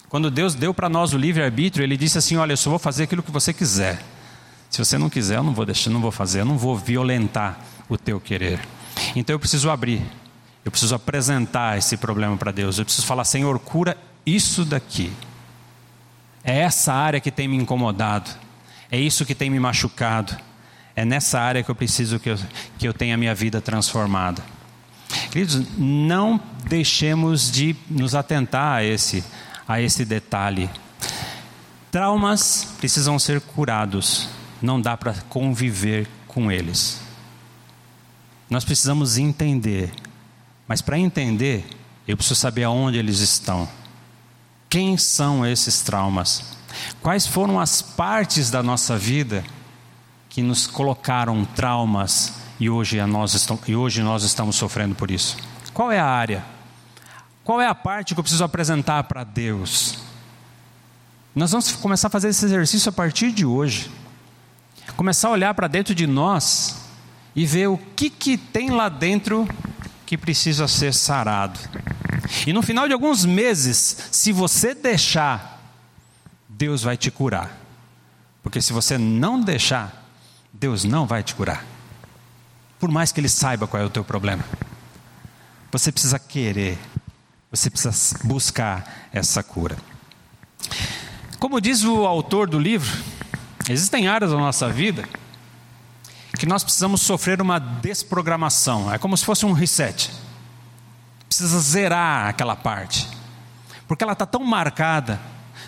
[0.10, 3.04] Quando Deus deu para nós o livre-arbítrio, Ele disse assim: Olha, eu só vou fazer
[3.04, 4.02] aquilo que você quiser.
[4.70, 7.60] Se você não quiser, eu não vou deixar, não vou fazer, eu não vou violentar
[7.90, 8.60] o teu querer.
[9.16, 10.02] Então eu preciso abrir,
[10.66, 12.78] eu preciso apresentar esse problema para Deus.
[12.78, 15.12] Eu preciso falar, Senhor, cura isso daqui.
[16.44, 18.30] É essa área que tem me incomodado.
[18.92, 20.36] É isso que tem me machucado.
[20.96, 22.40] É nessa área que eu preciso que eu,
[22.78, 24.44] que eu tenha a minha vida transformada.
[25.32, 29.24] Queridos, não deixemos de nos atentar a esse,
[29.68, 30.70] a esse detalhe.
[31.92, 34.30] Traumas precisam ser curados,
[34.62, 37.02] não dá para conviver com eles.
[38.50, 39.92] Nós precisamos entender,
[40.68, 41.66] mas para entender,
[42.08, 43.68] eu preciso saber aonde eles estão.
[44.70, 46.56] Quem são esses traumas?
[47.02, 49.44] Quais foram as partes da nossa vida
[50.30, 55.38] que nos colocaram traumas e hoje nós estamos, e hoje nós estamos sofrendo por isso?
[55.74, 56.57] Qual é a área?
[57.48, 60.00] Qual é a parte que eu preciso apresentar para Deus?
[61.34, 63.90] Nós vamos começar a fazer esse exercício a partir de hoje.
[64.98, 66.76] Começar a olhar para dentro de nós
[67.34, 69.48] e ver o que, que tem lá dentro
[70.06, 71.58] que precisa ser sarado.
[72.46, 75.58] E no final de alguns meses, se você deixar
[76.50, 77.58] Deus vai te curar.
[78.44, 80.06] Porque se você não deixar,
[80.52, 81.64] Deus não vai te curar.
[82.78, 84.44] Por mais que Ele saiba qual é o teu problema.
[85.72, 86.78] Você precisa querer,
[87.58, 89.78] você precisa buscar essa cura.
[91.40, 92.92] Como diz o autor do livro,
[93.70, 95.08] existem áreas da nossa vida
[96.38, 98.94] que nós precisamos sofrer uma desprogramação.
[98.94, 100.12] É como se fosse um reset.
[101.28, 103.08] Precisa zerar aquela parte.
[103.88, 105.20] Porque ela está tão marcada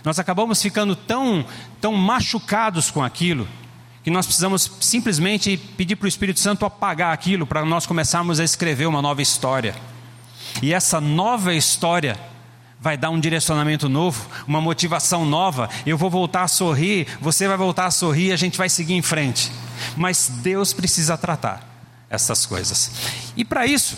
[0.04, 1.46] nós acabamos ficando tão,
[1.82, 3.48] tão machucados com aquilo
[4.04, 8.44] que nós precisamos simplesmente pedir para o Espírito Santo apagar aquilo para nós começarmos a
[8.44, 9.76] escrever uma nova história.
[10.62, 12.20] E essa nova história
[12.80, 15.70] vai dar um direcionamento novo, uma motivação nova.
[15.86, 19.02] Eu vou voltar a sorrir, você vai voltar a sorrir, a gente vai seguir em
[19.02, 19.52] frente.
[19.98, 21.68] Mas Deus precisa tratar
[22.10, 22.92] essas coisas.
[23.36, 23.98] E para isso,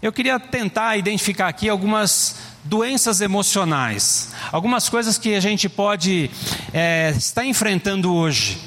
[0.00, 6.30] eu queria tentar identificar aqui algumas doenças emocionais, algumas coisas que a gente pode
[6.72, 8.58] é, estar enfrentando hoje.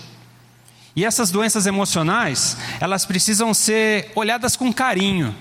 [0.95, 5.35] E essas doenças emocionais, elas precisam ser olhadas com carinho,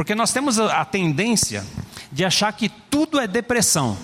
[0.00, 1.62] porque nós temos a tendência
[2.10, 3.98] de achar que tudo é depressão.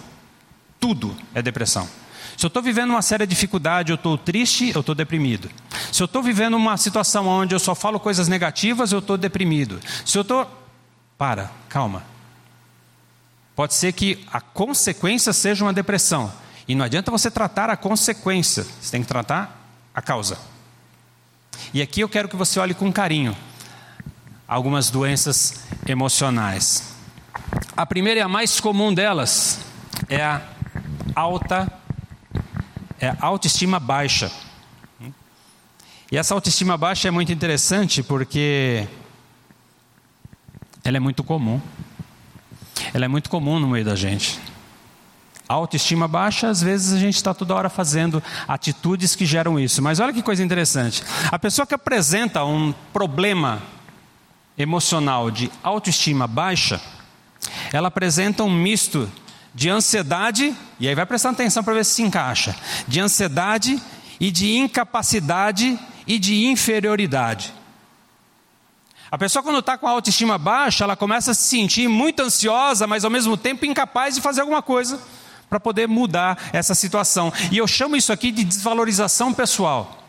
[0.78, 1.88] Tudo é depressão.
[2.36, 5.50] Se eu estou vivendo uma séria dificuldade, eu estou triste, eu estou deprimido.
[5.90, 9.80] Se eu estou vivendo uma situação onde eu só falo coisas negativas, eu estou deprimido.
[10.04, 10.46] Se eu estou.
[11.16, 12.04] Para, calma.
[13.54, 16.30] Pode ser que a consequência seja uma depressão.
[16.68, 20.36] E não adianta você tratar a consequência, você tem que tratar a causa.
[21.72, 23.34] E aqui eu quero que você olhe com carinho
[24.46, 26.94] algumas doenças emocionais.
[27.76, 29.60] A primeira e a mais comum delas
[30.08, 30.42] é a
[31.14, 31.70] alta
[32.98, 34.30] é a autoestima baixa.
[36.10, 38.86] E essa autoestima baixa é muito interessante porque
[40.84, 41.60] ela é muito comum
[42.92, 44.38] ela é muito comum no meio da gente.
[45.48, 49.80] Autoestima baixa, às vezes a gente está toda hora fazendo atitudes que geram isso.
[49.80, 51.04] Mas olha que coisa interessante.
[51.30, 53.62] A pessoa que apresenta um problema
[54.58, 56.80] emocional de autoestima baixa,
[57.72, 59.10] ela apresenta um misto
[59.54, 62.54] de ansiedade, e aí vai prestando atenção para ver se se encaixa,
[62.86, 63.80] de ansiedade
[64.20, 67.52] e de incapacidade e de inferioridade.
[69.10, 72.86] A pessoa, quando está com a autoestima baixa, ela começa a se sentir muito ansiosa,
[72.86, 75.00] mas ao mesmo tempo incapaz de fazer alguma coisa
[75.48, 77.32] para poder mudar essa situação.
[77.52, 80.05] E eu chamo isso aqui de desvalorização pessoal.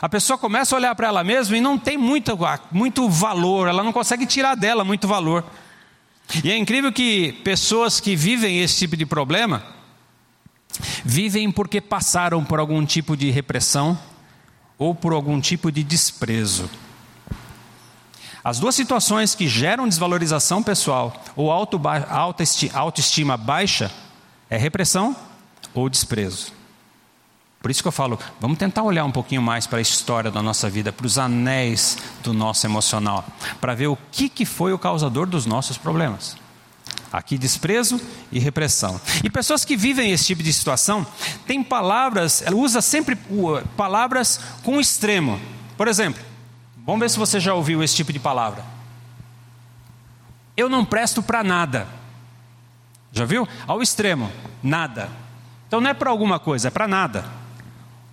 [0.00, 2.38] A pessoa começa a olhar para ela mesma e não tem muito,
[2.70, 5.44] muito valor, ela não consegue tirar dela muito valor.
[6.44, 9.62] E é incrível que pessoas que vivem esse tipo de problema
[11.04, 13.98] vivem porque passaram por algum tipo de repressão
[14.78, 16.70] ou por algum tipo de desprezo.
[18.44, 23.90] As duas situações que geram desvalorização pessoal ou autoestima baixa
[24.48, 25.16] é repressão
[25.74, 26.52] ou desprezo.
[27.68, 30.40] Por isso que eu falo, vamos tentar olhar um pouquinho mais para a história da
[30.40, 33.22] nossa vida, para os anéis do nosso emocional,
[33.60, 36.34] para ver o que, que foi o causador dos nossos problemas.
[37.12, 38.00] Aqui, desprezo
[38.32, 38.98] e repressão.
[39.22, 41.06] E pessoas que vivem esse tipo de situação
[41.46, 43.18] têm palavras, ela usa sempre
[43.76, 45.38] palavras com extremo.
[45.76, 46.24] Por exemplo,
[46.86, 48.64] vamos ver se você já ouviu esse tipo de palavra.
[50.56, 51.86] Eu não presto para nada.
[53.12, 53.46] Já viu?
[53.66, 55.10] Ao extremo, nada.
[55.66, 57.36] Então não é para alguma coisa, é para nada.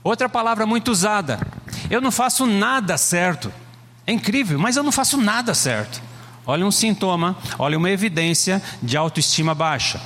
[0.06, 1.40] Outra palavra muito usada:
[1.90, 3.52] eu não faço nada certo.
[4.06, 6.00] É incrível, mas eu não faço nada certo.
[6.46, 10.00] Olha um sintoma, olha uma evidência de autoestima baixa.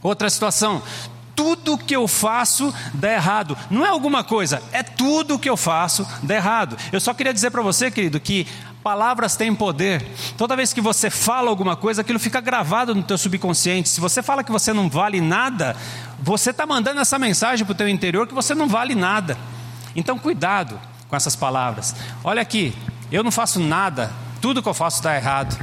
[0.00, 0.80] Outra situação:
[1.34, 3.58] tudo que eu faço dá errado.
[3.68, 6.76] Não é alguma coisa, é tudo que eu faço dá errado.
[6.92, 8.46] Eu só queria dizer para você, querido, que
[8.84, 10.06] palavras têm poder.
[10.36, 13.88] Toda vez que você fala alguma coisa, aquilo fica gravado no teu subconsciente.
[13.88, 15.76] Se você fala que você não vale nada,
[16.22, 19.36] você está mandando essa mensagem para o teu interior que você não vale nada.
[19.94, 21.96] Então cuidado com essas palavras.
[22.22, 22.72] Olha aqui,
[23.10, 25.58] eu não faço nada, tudo que eu faço está errado.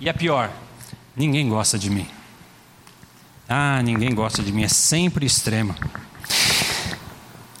[0.00, 0.50] E é pior,
[1.14, 2.08] ninguém gosta de mim.
[3.46, 5.76] Ah, ninguém gosta de mim, é sempre extrema.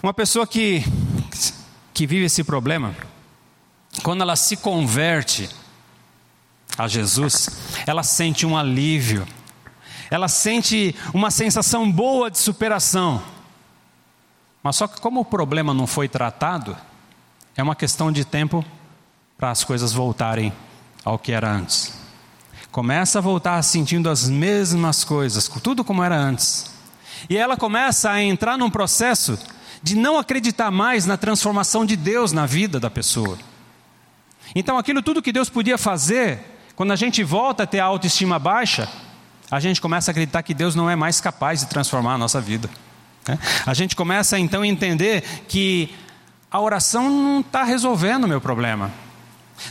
[0.02, 0.82] Uma pessoa que,
[1.92, 2.94] que vive esse problema,
[4.02, 5.50] quando ela se converte
[6.78, 7.50] a Jesus,
[7.86, 9.26] ela sente um alívio
[10.12, 13.22] ela sente uma sensação boa de superação.
[14.62, 16.76] Mas só que, como o problema não foi tratado,
[17.56, 18.62] é uma questão de tempo
[19.38, 20.52] para as coisas voltarem
[21.02, 21.94] ao que era antes.
[22.70, 26.70] Começa a voltar sentindo as mesmas coisas, tudo como era antes.
[27.30, 29.38] E ela começa a entrar num processo
[29.82, 33.38] de não acreditar mais na transformação de Deus na vida da pessoa.
[34.54, 36.38] Então, aquilo tudo que Deus podia fazer,
[36.76, 38.90] quando a gente volta a ter a autoestima baixa,
[39.52, 42.40] a gente começa a acreditar que Deus não é mais capaz de transformar a nossa
[42.40, 42.70] vida.
[43.28, 43.38] Né?
[43.66, 45.94] A gente começa então a entender que
[46.50, 48.90] a oração não está resolvendo o meu problema.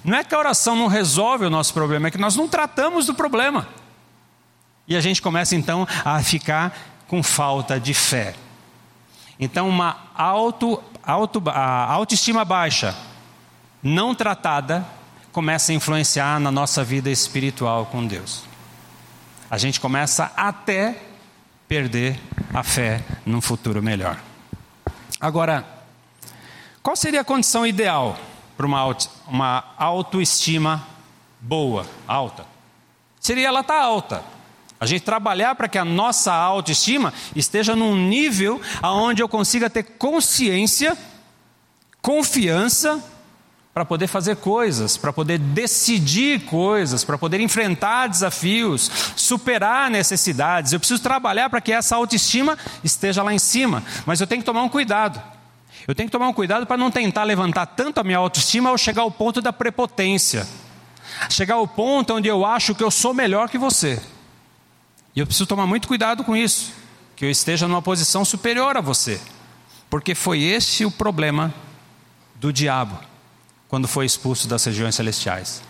[0.03, 3.07] Não é que a oração não resolve o nosso problema, é que nós não tratamos
[3.07, 3.67] do problema.
[4.87, 8.35] E a gente começa então a ficar com falta de fé.
[9.39, 12.95] Então, uma auto, auto, a autoestima baixa,
[13.81, 14.85] não tratada,
[15.31, 18.50] começa a influenciar na nossa vida espiritual com Deus
[19.51, 20.97] a gente começa até
[21.67, 22.17] perder
[22.53, 24.17] a fé num futuro melhor.
[25.19, 25.67] Agora,
[26.81, 28.17] qual seria a condição ideal
[28.55, 30.87] para uma, auto, uma autoestima
[31.41, 32.45] boa, alta?
[33.19, 34.23] Seria ela estar tá alta.
[34.79, 39.83] A gente trabalhar para que a nossa autoestima esteja num nível aonde eu consiga ter
[39.83, 40.97] consciência,
[42.01, 43.03] confiança
[43.73, 50.73] para poder fazer coisas, para poder decidir coisas, para poder enfrentar desafios, superar necessidades.
[50.73, 54.45] Eu preciso trabalhar para que essa autoestima esteja lá em cima, mas eu tenho que
[54.45, 55.21] tomar um cuidado.
[55.87, 58.77] Eu tenho que tomar um cuidado para não tentar levantar tanto a minha autoestima ao
[58.77, 60.45] chegar ao ponto da prepotência,
[61.29, 64.01] chegar ao ponto onde eu acho que eu sou melhor que você.
[65.15, 66.73] E eu preciso tomar muito cuidado com isso,
[67.15, 69.19] que eu esteja numa posição superior a você,
[69.89, 71.53] porque foi esse o problema
[72.35, 73.10] do diabo
[73.71, 75.63] quando foi expulso das regiões celestiais.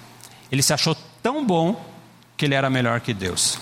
[0.51, 1.79] Ele se achou tão bom
[2.35, 3.59] que ele era melhor que Deus.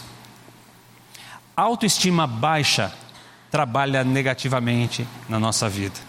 [1.58, 2.94] autoestima baixa
[3.52, 6.00] trabalha negativamente na nossa vida.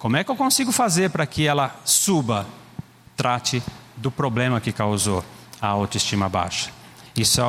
[0.00, 2.44] Como é que eu consigo fazer para que ela suba?
[3.16, 3.62] Trate
[3.96, 5.24] do problema que causou
[5.62, 6.72] a autoestima baixa.
[7.14, 7.44] Isso é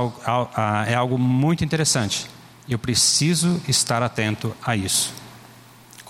[0.94, 2.28] algo, é muito interessante.
[2.70, 5.21] Eu preciso estar atento a isso.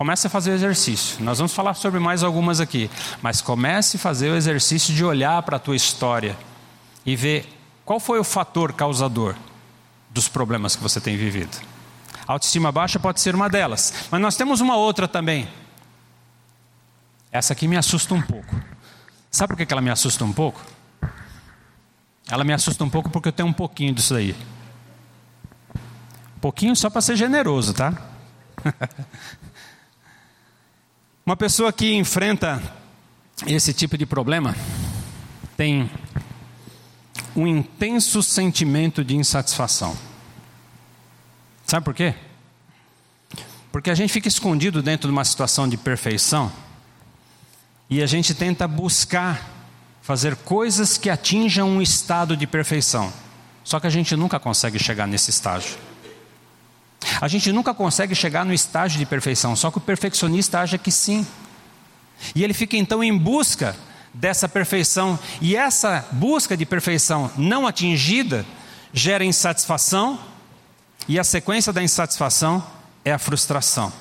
[0.02, 1.24] Comece a fazer o exercício.
[1.24, 2.90] Nós vamos falar sobre mais algumas aqui,
[3.22, 6.36] mas comece a fazer o exercício de olhar para a tua história
[7.06, 7.48] e ver
[7.86, 9.36] qual foi o fator causador
[10.10, 11.56] dos problemas que você tem vivido.
[12.28, 15.48] A autoestima baixa pode ser uma delas, mas nós temos uma outra também.
[17.32, 18.60] Essa aqui me assusta um pouco.
[19.30, 20.60] Sabe por que ela me assusta um pouco?
[22.28, 24.36] Ela me assusta um pouco porque eu tenho um pouquinho disso aí.
[26.38, 27.94] Um pouquinho só para ser generoso, tá?
[31.32, 32.62] Uma pessoa que enfrenta
[33.48, 34.54] esse tipo de problema
[35.56, 35.90] tem
[37.34, 39.98] um intenso sentimento de insatisfação.
[41.66, 42.14] Sabe por quê?
[43.72, 46.52] Porque a gente fica escondido dentro de uma situação de perfeição
[47.90, 49.50] e a gente tenta buscar
[50.02, 53.10] fazer coisas que atinjam um estado de perfeição.
[53.64, 55.78] Só que a gente nunca consegue chegar nesse estágio.
[57.20, 60.92] A gente nunca consegue chegar no estágio de perfeição, só que o perfeccionista acha que
[60.92, 61.26] sim.
[62.36, 63.76] E ele fica então em busca
[64.14, 68.46] dessa perfeição, e essa busca de perfeição não atingida
[68.94, 70.20] gera insatisfação,
[71.08, 72.64] e a sequência da insatisfação
[73.04, 73.92] é a frustração.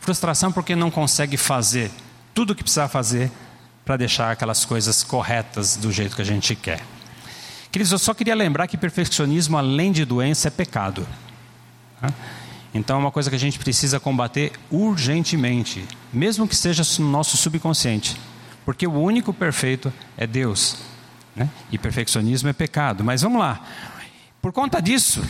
[0.00, 1.90] Frustração porque não consegue fazer
[2.32, 3.30] tudo o que precisa fazer
[3.84, 6.80] para deixar aquelas coisas corretas do jeito que a gente quer.
[7.70, 11.06] Queridos, eu só queria lembrar que perfeccionismo, além de doença, é pecado.
[12.72, 17.36] Então é uma coisa que a gente precisa combater urgentemente, mesmo que seja no nosso
[17.36, 18.20] subconsciente,
[18.64, 20.78] porque o único perfeito é Deus.
[21.36, 21.48] Né?
[21.70, 23.02] E perfeccionismo é pecado.
[23.02, 23.60] Mas vamos lá.
[24.40, 25.22] Por conta disso,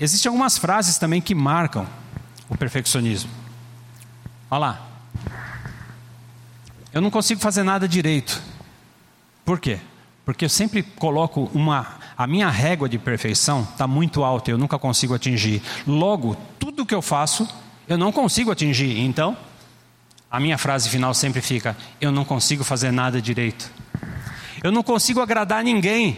[0.00, 1.86] existem algumas frases também que marcam
[2.48, 3.30] o perfeccionismo.
[4.50, 4.86] Olha lá.
[6.92, 8.40] Eu não consigo fazer nada direito.
[9.44, 9.80] Por quê?
[10.24, 11.98] Porque eu sempre coloco uma.
[12.16, 15.60] A minha régua de perfeição está muito alta, eu nunca consigo atingir.
[15.86, 17.48] Logo, tudo que eu faço,
[17.88, 18.98] eu não consigo atingir.
[19.00, 19.36] Então,
[20.30, 23.70] a minha frase final sempre fica: eu não consigo fazer nada direito.
[24.62, 26.16] Eu não consigo agradar ninguém.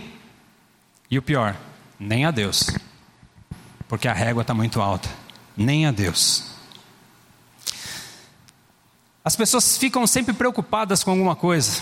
[1.11, 1.57] E o pior,
[1.99, 2.70] nem a Deus.
[3.88, 5.09] Porque a régua está muito alta.
[5.57, 6.57] Nem a Deus.
[9.24, 11.80] As pessoas ficam sempre preocupadas com alguma coisa,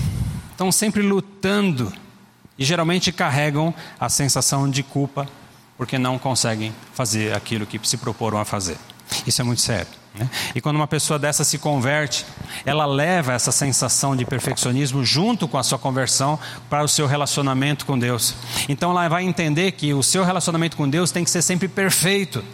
[0.53, 1.93] estão sempre lutando
[2.59, 5.29] e geralmente carregam a sensação de culpa
[5.77, 8.77] porque não conseguem fazer aquilo que se proporam a fazer.
[9.27, 9.89] Isso é muito sério.
[10.15, 10.31] Né?
[10.55, 12.25] E quando uma pessoa dessa se converte,
[12.65, 16.39] ela leva essa sensação de perfeccionismo junto com a sua conversão
[16.71, 18.35] para o seu relacionamento com Deus.
[18.69, 22.45] Então ela vai entender que o seu relacionamento com Deus tem que ser sempre perfeito.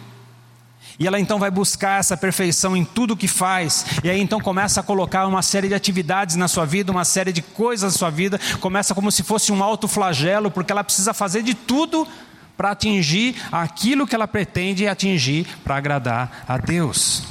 [1.01, 3.87] E ela então vai buscar essa perfeição em tudo que faz.
[4.03, 7.33] E aí então começa a colocar uma série de atividades na sua vida, uma série
[7.33, 8.39] de coisas na sua vida.
[8.59, 12.07] Começa como se fosse um alto flagelo, porque ela precisa fazer de tudo
[12.55, 17.23] para atingir aquilo que ela pretende atingir para agradar a Deus.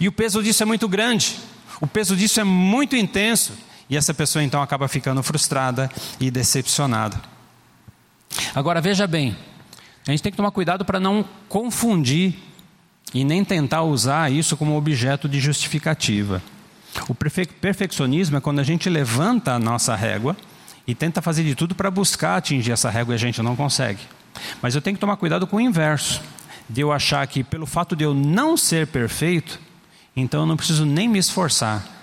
[0.00, 1.36] E o peso disso é muito grande.
[1.80, 3.52] O peso disso é muito intenso.
[3.88, 5.88] E essa pessoa então acaba ficando frustrada
[6.18, 7.22] e decepcionada.
[8.52, 9.36] Agora veja bem,
[10.08, 12.34] a gente tem que tomar cuidado para não confundir
[13.14, 16.42] e nem tentar usar isso como objeto de justificativa.
[17.08, 20.36] O perfeccionismo é quando a gente levanta a nossa régua
[20.86, 24.00] e tenta fazer de tudo para buscar atingir essa régua e a gente não consegue.
[24.62, 26.22] Mas eu tenho que tomar cuidado com o inverso,
[26.68, 29.60] de eu achar que pelo fato de eu não ser perfeito,
[30.16, 31.95] então eu não preciso nem me esforçar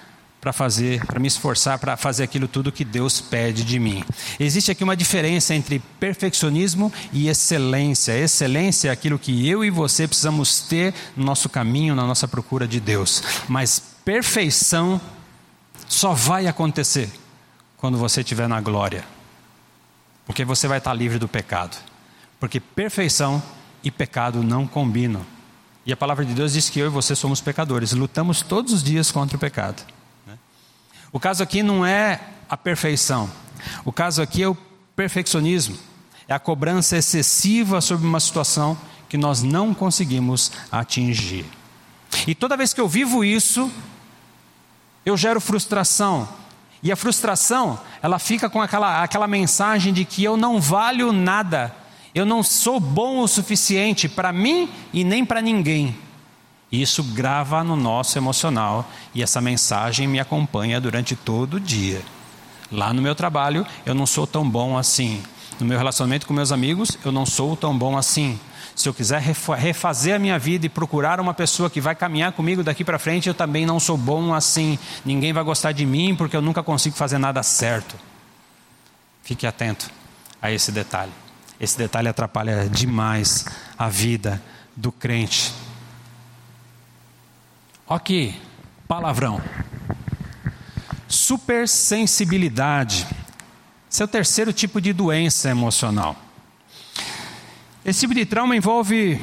[0.43, 4.03] para fazer, para me esforçar para fazer aquilo tudo que Deus pede de mim.
[4.37, 8.11] Existe aqui uma diferença entre perfeccionismo e excelência.
[8.11, 12.67] Excelência é aquilo que eu e você precisamos ter no nosso caminho, na nossa procura
[12.67, 13.23] de Deus.
[13.47, 14.99] Mas perfeição
[15.87, 17.09] só vai acontecer
[17.77, 19.05] quando você estiver na glória.
[20.25, 21.77] Porque você vai estar livre do pecado.
[22.37, 23.41] Porque perfeição
[23.81, 25.25] e pecado não combinam.
[25.85, 28.83] E a palavra de Deus diz que eu e você somos pecadores, lutamos todos os
[28.83, 29.92] dias contra o pecado.
[31.13, 33.29] O caso aqui não é a perfeição.
[33.85, 34.57] O caso aqui é o
[34.95, 35.77] perfeccionismo.
[36.27, 38.75] É a cobrança excessiva sobre uma situação
[39.07, 41.45] que nós não conseguimos atingir.
[42.25, 43.71] E toda vez que eu vivo isso,
[45.05, 46.27] eu gero frustração.
[46.81, 51.75] E a frustração, ela fica com aquela, aquela mensagem de que eu não valho nada,
[52.15, 55.95] eu não sou bom o suficiente para mim e nem para ninguém.
[56.73, 62.01] Isso grava no nosso emocional e essa mensagem me acompanha durante todo o dia.
[62.71, 65.21] Lá no meu trabalho, eu não sou tão bom assim.
[65.59, 68.39] No meu relacionamento com meus amigos, eu não sou tão bom assim.
[68.75, 72.63] Se eu quiser refazer a minha vida e procurar uma pessoa que vai caminhar comigo
[72.63, 74.79] daqui para frente, eu também não sou bom assim.
[75.05, 77.95] Ninguém vai gostar de mim porque eu nunca consigo fazer nada certo.
[79.21, 79.91] Fique atento
[80.41, 81.11] a esse detalhe.
[81.59, 83.45] Esse detalhe atrapalha demais
[83.77, 84.41] a vida
[84.75, 85.53] do crente.
[87.85, 88.41] Ok,
[88.87, 89.41] palavrão.
[91.05, 93.05] Supersensibilidade.
[93.91, 96.15] Esse é o terceiro tipo de doença emocional.
[97.83, 99.19] Esse tipo de trauma envolve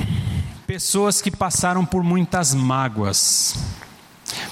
[0.66, 3.54] pessoas que passaram por muitas mágoas.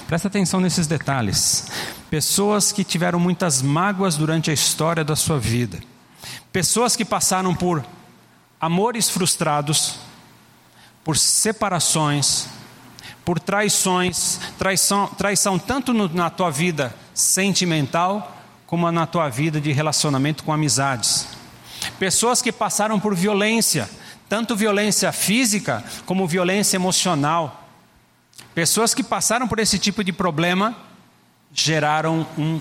[0.07, 1.67] Presta atenção nesses detalhes.
[2.09, 5.79] Pessoas que tiveram muitas mágoas durante a história da sua vida.
[6.51, 7.85] Pessoas que passaram por
[8.59, 9.99] amores frustrados,
[11.03, 12.49] por separações,
[13.29, 19.71] por traições, traição, traição tanto no, na tua vida sentimental, como na tua vida de
[19.71, 21.27] relacionamento com amizades.
[21.99, 23.87] Pessoas que passaram por violência,
[24.27, 27.69] tanto violência física como violência emocional.
[28.55, 30.75] Pessoas que passaram por esse tipo de problema
[31.53, 32.59] geraram um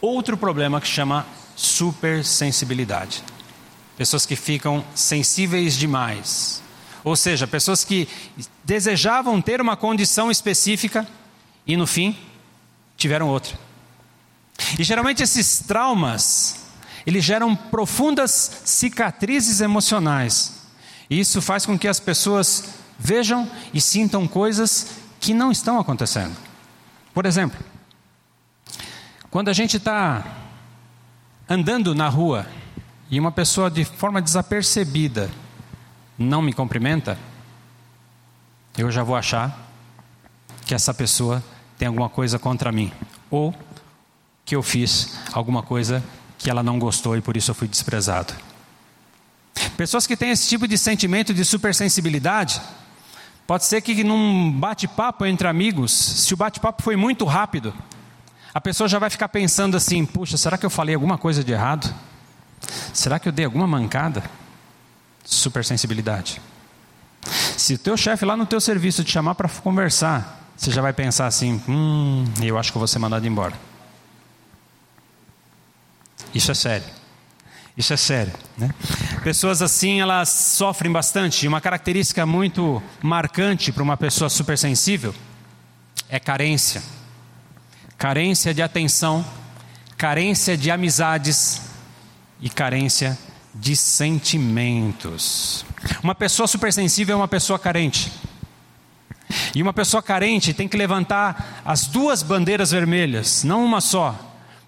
[0.00, 3.22] outro problema que chama supersensibilidade.
[3.94, 6.62] Pessoas que ficam sensíveis demais
[7.08, 8.06] Ou seja, pessoas que
[8.62, 11.08] desejavam ter uma condição específica
[11.66, 12.14] e no fim
[12.98, 13.58] tiveram outra.
[14.78, 16.66] E geralmente esses traumas,
[17.06, 20.66] eles geram profundas cicatrizes emocionais.
[21.08, 24.88] E isso faz com que as pessoas vejam e sintam coisas
[25.18, 26.36] que não estão acontecendo.
[27.14, 27.58] Por exemplo,
[29.30, 30.26] quando a gente está
[31.48, 32.46] andando na rua
[33.10, 35.30] e uma pessoa de forma desapercebida
[36.18, 37.18] não me cumprimenta,
[38.76, 39.66] eu já vou achar
[40.66, 41.42] que essa pessoa
[41.78, 42.92] tem alguma coisa contra mim
[43.30, 43.54] ou
[44.44, 46.02] que eu fiz alguma coisa
[46.36, 48.34] que ela não gostou e por isso eu fui desprezado.
[49.76, 52.60] Pessoas que têm esse tipo de sentimento de supersensibilidade,
[53.46, 57.74] pode ser que num bate-papo entre amigos, se o bate-papo foi muito rápido,
[58.52, 61.52] a pessoa já vai ficar pensando assim: puxa, será que eu falei alguma coisa de
[61.52, 61.92] errado?
[62.92, 64.22] Será que eu dei alguma mancada?
[65.28, 66.40] Supersensibilidade.
[67.56, 70.92] Se o teu chefe lá no teu serviço te chamar para conversar, você já vai
[70.92, 73.54] pensar assim: hum, eu acho que vou ser mandado embora.
[76.34, 76.86] Isso é sério.
[77.76, 78.32] Isso é sério.
[78.56, 78.74] Né?
[79.22, 81.44] Pessoas assim, elas sofrem bastante.
[81.44, 85.14] E uma característica muito marcante para uma pessoa supersensível
[86.08, 86.82] é carência
[87.98, 89.26] carência de atenção,
[89.96, 91.60] carência de amizades
[92.40, 93.18] e carência
[93.58, 95.64] de sentimentos.
[96.02, 98.12] Uma pessoa supersensível é uma pessoa carente.
[99.54, 104.18] E uma pessoa carente tem que levantar as duas bandeiras vermelhas, não uma só.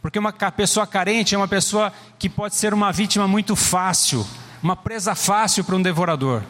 [0.02, 4.26] Porque uma pessoa carente é uma pessoa que pode ser uma vítima muito fácil,
[4.62, 6.42] uma presa fácil para um devorador.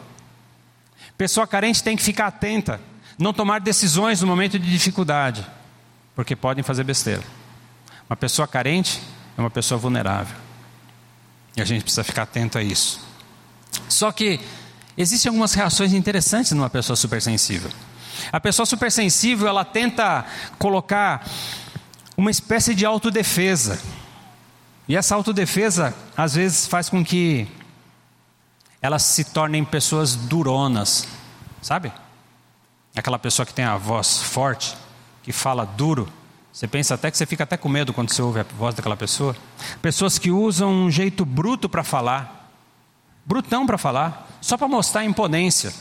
[1.17, 2.81] Pessoa carente tem que ficar atenta,
[3.17, 5.45] não tomar decisões no momento de dificuldade
[6.15, 7.23] porque podem fazer besteira.
[8.09, 9.01] Uma pessoa carente
[9.37, 10.35] é uma pessoa vulnerável.
[11.55, 12.99] E a gente precisa ficar atento a isso.
[13.89, 14.39] Só que
[14.97, 17.69] existem algumas reações interessantes numa pessoa supersensível.
[18.31, 20.25] A pessoa supersensível, ela tenta
[20.57, 21.27] colocar
[22.15, 23.81] uma espécie de autodefesa.
[24.87, 27.47] E essa autodefesa, às vezes, faz com que
[28.81, 31.07] elas se tornem pessoas duronas,
[31.61, 31.91] sabe?
[32.95, 34.75] Aquela pessoa que tem a voz forte,
[35.23, 36.11] que fala duro.
[36.53, 38.97] Você pensa até que você fica até com medo quando você ouve a voz daquela
[38.97, 39.35] pessoa.
[39.81, 42.51] Pessoas que usam um jeito bruto para falar,
[43.25, 45.73] brutão para falar, só para mostrar imponência.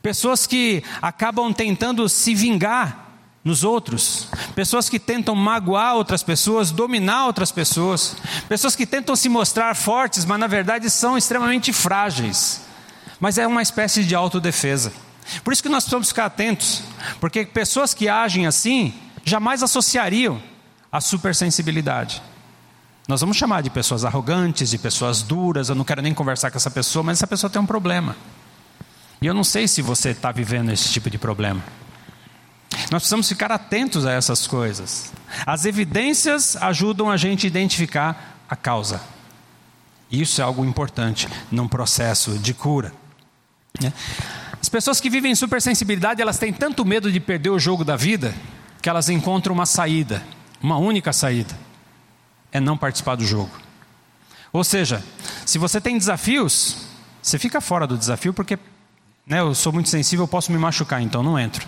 [0.00, 3.04] Pessoas que acabam tentando se vingar
[3.42, 8.16] nos outros, pessoas que tentam magoar outras pessoas, dominar outras pessoas,
[8.48, 12.62] pessoas que tentam se mostrar fortes, mas na verdade são extremamente frágeis.
[13.20, 14.92] Mas é uma espécie de autodefesa.
[15.42, 16.82] Por isso que nós precisamos ficar atentos,
[17.20, 18.92] porque pessoas que agem assim
[19.26, 20.40] jamais associariam
[20.90, 22.22] a supersensibilidade.
[23.08, 25.68] Nós vamos chamar de pessoas arrogantes, de pessoas duras.
[25.68, 28.16] Eu não quero nem conversar com essa pessoa, mas essa pessoa tem um problema.
[29.20, 31.62] E eu não sei se você está vivendo esse tipo de problema.
[32.90, 35.12] Nós precisamos ficar atentos a essas coisas.
[35.44, 39.00] As evidências ajudam a gente a identificar a causa.
[40.10, 42.92] Isso é algo importante num processo de cura.
[43.80, 43.92] Né?
[44.60, 47.96] As pessoas que vivem em supersensibilidade, elas têm tanto medo de perder o jogo da
[47.96, 48.34] vida,
[48.86, 50.22] que elas encontram uma saída,
[50.62, 51.58] uma única saída:
[52.52, 53.50] é não participar do jogo.
[54.52, 55.04] Ou seja,
[55.44, 56.86] se você tem desafios,
[57.20, 58.56] você fica fora do desafio porque
[59.26, 61.66] né, eu sou muito sensível, eu posso me machucar, então não entro.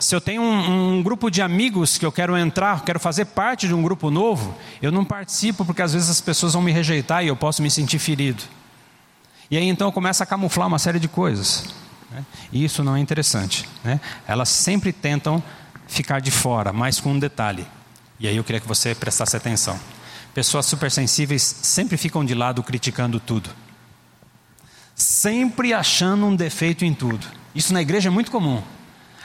[0.00, 3.68] Se eu tenho um, um, grupo de amigos que eu quero entrar, quero fazer parte
[3.68, 4.52] de um grupo novo,
[4.82, 7.70] eu não participo porque às vezes as pessoas vão me rejeitar e eu posso me
[7.70, 8.42] sentir ferido.
[9.48, 11.66] E aí então eu começo a camuflar uma série de coisas.
[12.10, 12.24] Né?
[12.50, 13.68] E isso não é interessante.
[13.84, 14.00] Né?
[14.26, 15.40] Elas sempre tentam
[15.86, 17.66] ficar de fora, mas com um detalhe.
[18.18, 19.78] E aí eu queria que você prestasse atenção.
[20.34, 23.50] Pessoas supersensíveis sempre ficam de lado criticando tudo.
[24.94, 27.26] Sempre achando um defeito em tudo.
[27.54, 28.62] Isso na igreja é muito comum.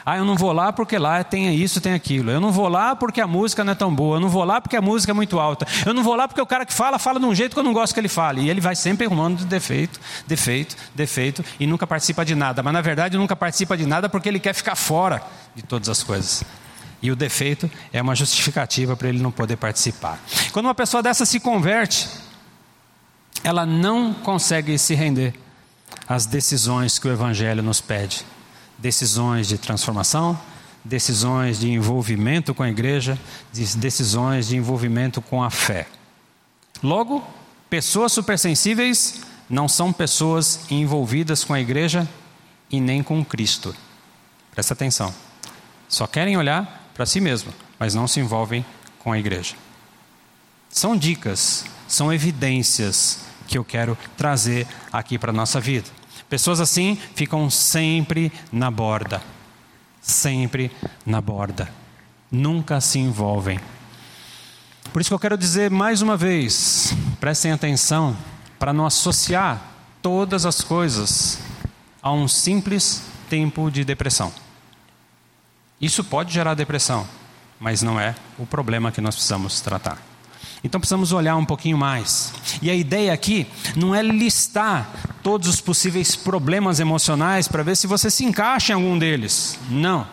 [0.06, 2.32] Ah, eu não vou lá porque lá tem isso, tem aquilo.
[2.32, 4.18] Eu não vou lá porque a música não é tão boa.
[4.18, 5.66] Eu não vou lá porque a música é muito alta.
[5.86, 7.64] Eu não vou lá porque o cara que fala, fala de um jeito que eu
[7.64, 8.41] não gosto que ele fale.
[8.41, 12.64] E ele vai sempre arrumando defeito, defeito, defeito e nunca participa de nada.
[12.64, 15.22] Mas na verdade nunca participa de nada porque ele quer ficar fora
[15.56, 16.43] de todas as coisas.
[17.02, 20.20] E o defeito é uma justificativa para ele não poder participar.
[20.52, 22.08] Quando uma pessoa dessa se converte,
[23.43, 25.34] ela não consegue se render
[26.08, 28.26] às decisões que o Evangelho nos pede
[28.82, 30.39] decisões de transformação,
[30.84, 33.17] decisões de envolvimento com a igreja,
[33.77, 35.88] decisões de envolvimento com a fé.
[36.82, 37.23] Logo,
[37.69, 42.07] pessoas supersensíveis não são pessoas envolvidas com a igreja
[42.71, 43.75] e nem com Cristo.
[44.51, 45.13] Presta atenção.
[45.88, 48.65] Só querem olhar para si mesmo, mas não se envolvem
[48.99, 49.55] com a igreja.
[50.69, 55.89] São dicas, são evidências que eu quero trazer aqui para a nossa vida.
[56.32, 59.21] Pessoas assim ficam sempre na borda.
[60.01, 60.71] Sempre
[61.05, 61.69] na borda.
[62.32, 63.59] Nunca se envolvem.
[64.93, 68.15] Por isso que eu quero dizer mais uma vez: prestem atenção
[68.57, 69.61] para não associar
[70.01, 71.38] todas as coisas
[72.01, 74.32] a um simples tempo de depressão.
[75.82, 77.05] Isso pode gerar depressão,
[77.59, 80.01] mas não é o problema que nós precisamos tratar.
[80.63, 82.34] Então precisamos olhar um pouquinho mais.
[82.61, 84.89] E a ideia aqui não é listar
[85.24, 89.59] todos os possíveis problemas emocionais para ver se você se encaixa em algum deles.
[89.69, 90.07] Não.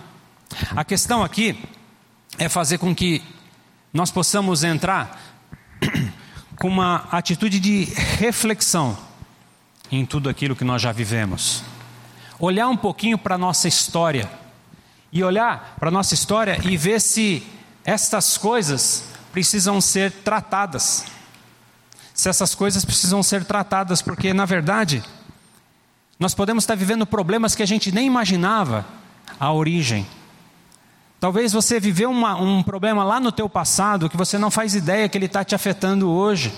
[0.75, 1.59] A questão aqui
[2.39, 3.23] é fazer com que
[3.93, 5.21] nós possamos entrar
[6.59, 7.85] com uma atitude de
[8.19, 8.97] reflexão
[9.91, 11.63] em tudo aquilo que nós já vivemos.
[12.39, 14.31] Olhar um pouquinho para a nossa história
[15.13, 17.43] e olhar para a nossa história e ver se
[17.85, 21.07] estas coisas precisam ser tratadas.
[22.19, 25.05] Se essas coisas precisam ser tratadas, porque na verdade
[26.19, 28.85] nós podemos estar vivendo problemas que a gente nem imaginava
[29.39, 30.05] a origem.
[31.21, 35.09] Talvez você viveu uma, um problema lá no teu passado que você não faz ideia
[35.09, 36.53] que ele está te afetando hoje.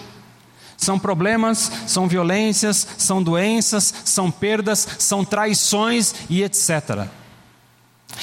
[0.78, 7.06] São problemas, são violências, são doenças, são perdas, são traições e etc.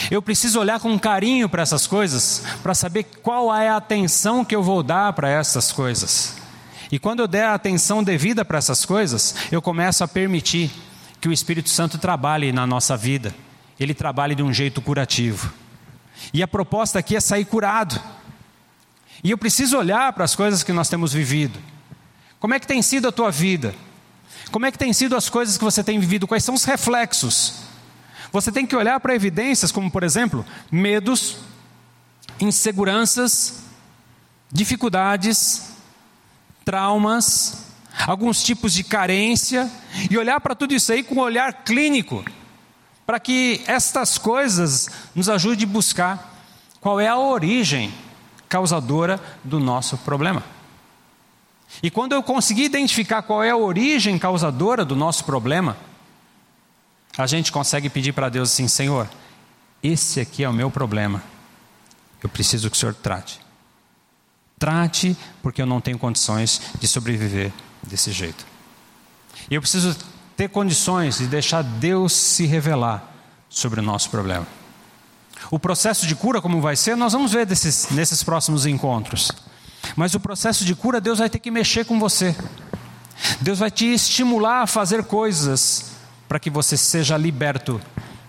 [0.09, 4.55] Eu preciso olhar com carinho para essas coisas, para saber qual é a atenção que
[4.55, 6.46] eu vou dar para essas coisas.
[6.91, 10.71] E quando eu der a atenção devida para essas coisas, eu começo a permitir
[11.19, 13.35] que o Espírito Santo trabalhe na nossa vida.
[13.79, 15.51] Ele trabalhe de um jeito curativo.
[16.33, 17.99] E a proposta aqui é sair curado.
[19.23, 21.59] E eu preciso olhar para as coisas que nós temos vivido.
[22.39, 23.75] Como é que tem sido a tua vida?
[24.51, 26.27] Como é que tem sido as coisas que você tem vivido?
[26.27, 27.63] Quais são os reflexos?
[28.31, 31.37] Você tem que olhar para evidências como, por exemplo, medos,
[32.39, 33.63] inseguranças,
[34.51, 35.76] dificuldades,
[36.67, 37.63] traumas,
[38.05, 39.71] alguns tipos de carência,
[40.11, 42.25] e olhar para tudo isso aí com um olhar clínico,
[43.05, 46.37] para que estas coisas nos ajude a buscar
[46.81, 47.93] qual é a origem
[48.49, 50.43] causadora do nosso problema.
[51.81, 55.77] E quando eu conseguir identificar qual é a origem causadora do nosso problema,
[57.17, 59.07] a gente consegue pedir para Deus assim: Senhor,
[59.81, 61.23] esse aqui é o meu problema,
[62.21, 63.46] eu preciso que o Senhor trate.
[64.59, 67.51] Trate, porque eu não tenho condições de sobreviver
[67.83, 68.45] desse jeito.
[69.49, 69.95] E eu preciso
[70.35, 73.13] ter condições de deixar Deus se revelar
[73.49, 74.47] sobre o nosso problema.
[75.51, 79.31] O processo de cura, como vai ser, nós vamos ver desses, nesses próximos encontros.
[79.95, 82.35] Mas o processo de cura, Deus vai ter que mexer com você.
[83.41, 85.91] Deus vai te estimular a fazer coisas
[86.27, 87.79] para que você seja liberto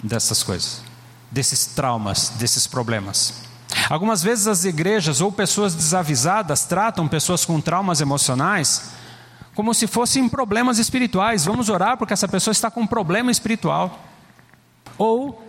[0.03, 0.83] dessas coisas,
[1.31, 3.48] desses traumas, desses problemas.
[3.89, 8.91] Algumas vezes as igrejas ou pessoas desavisadas tratam pessoas com traumas emocionais
[9.59, 11.45] como se fossem problemas espirituais.
[11.45, 13.99] Vamos orar porque essa pessoa está com um problema espiritual.
[14.97, 15.43] Ou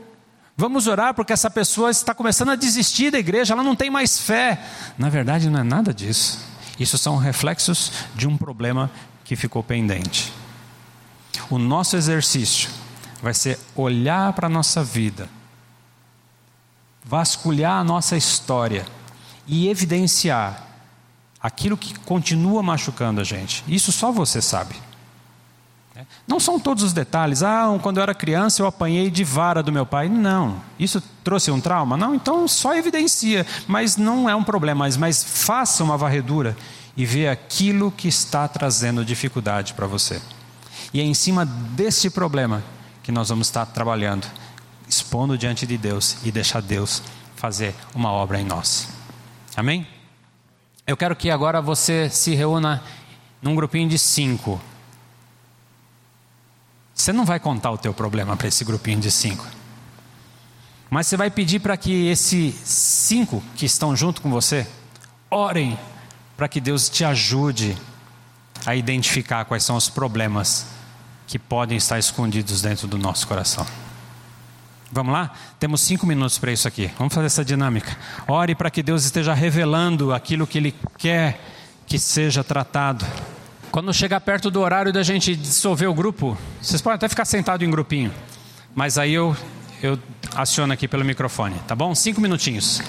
[0.58, 4.20] vamos orar porque essa pessoa está começando a desistir da igreja, ela não tem mais
[4.20, 4.60] fé.
[4.98, 6.40] Na verdade, não é nada disso.
[6.80, 8.90] Isso são reflexos de um problema
[9.24, 10.34] que ficou pendente.
[11.48, 12.72] O nosso exercício
[13.22, 15.30] vai ser olhar para a nossa vida,
[17.10, 18.86] vasculhar a nossa história
[19.48, 20.68] e evidenciar
[21.42, 23.64] aquilo que continua machucando a gente.
[23.68, 24.76] Isso só você sabe.
[26.28, 27.42] Não são todos os detalhes.
[27.42, 30.08] Ah, quando eu era criança eu apanhei de vara do meu pai.
[30.08, 30.62] Não.
[30.78, 31.98] Isso trouxe um trauma?
[31.98, 32.14] Não.
[32.14, 33.46] Então só evidencia.
[33.68, 34.86] Mas não é um problema.
[34.86, 36.56] Mas, mas faça uma varredura
[36.96, 40.22] e vê aquilo que está trazendo dificuldade para você.
[40.94, 42.64] E é em cima desse problema
[43.02, 44.28] que nós vamos estar trabalhando,
[44.90, 47.04] expondo diante de Deus e deixar Deus
[47.36, 48.90] fazer uma obra em nós.
[49.56, 49.88] Amém?
[50.86, 52.84] Eu quero que agora você se reúna
[53.42, 54.60] num grupinho de cinco.
[56.94, 59.46] Você não vai contar o teu problema para esse grupinho de cinco.
[60.90, 64.68] Mas você vai pedir para que esses cinco que estão junto com você
[65.30, 65.78] orem
[66.36, 67.78] para que Deus te ajude
[68.66, 70.66] a identificar quais são os problemas
[71.28, 73.66] que podem estar escondidos dentro do nosso coração.
[74.92, 75.32] Vamos lá?
[75.60, 76.90] Temos cinco minutos para isso aqui.
[76.98, 77.96] Vamos fazer essa dinâmica.
[78.28, 81.40] Ore para que Deus esteja revelando aquilo que Ele quer
[81.86, 83.06] que seja tratado.
[83.72, 87.64] Quando chegar perto do horário da gente dissolver o grupo, vocês podem até ficar sentado
[87.64, 88.12] em grupinho,
[88.74, 89.36] mas aí eu,
[89.82, 89.98] eu
[90.36, 91.94] aciono aqui pelo microfone, tá bom?
[91.94, 92.82] Cinco minutinhos.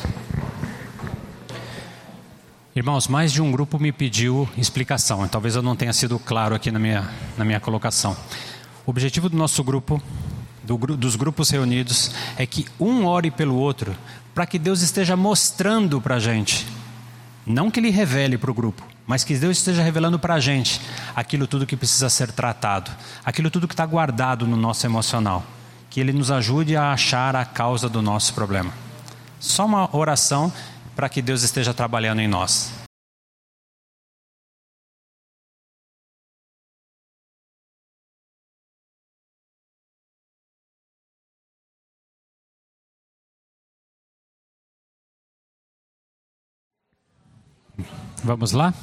[2.74, 6.70] Irmãos, mais de um grupo me pediu explicação, talvez eu não tenha sido claro aqui
[6.70, 8.16] na minha, na minha colocação.
[8.86, 10.02] O objetivo do nosso grupo,
[10.76, 13.96] do, dos grupos reunidos, é que um ore pelo outro,
[14.34, 16.66] para que Deus esteja mostrando para a gente,
[17.46, 20.80] não que Ele revele para o grupo, mas que Deus esteja revelando para a gente
[21.16, 22.90] aquilo tudo que precisa ser tratado,
[23.24, 25.44] aquilo tudo que está guardado no nosso emocional,
[25.88, 28.72] que Ele nos ajude a achar a causa do nosso problema.
[29.40, 30.52] Só uma oração
[30.94, 32.79] para que Deus esteja trabalhando em nós.
[48.22, 48.74] Vamos lá?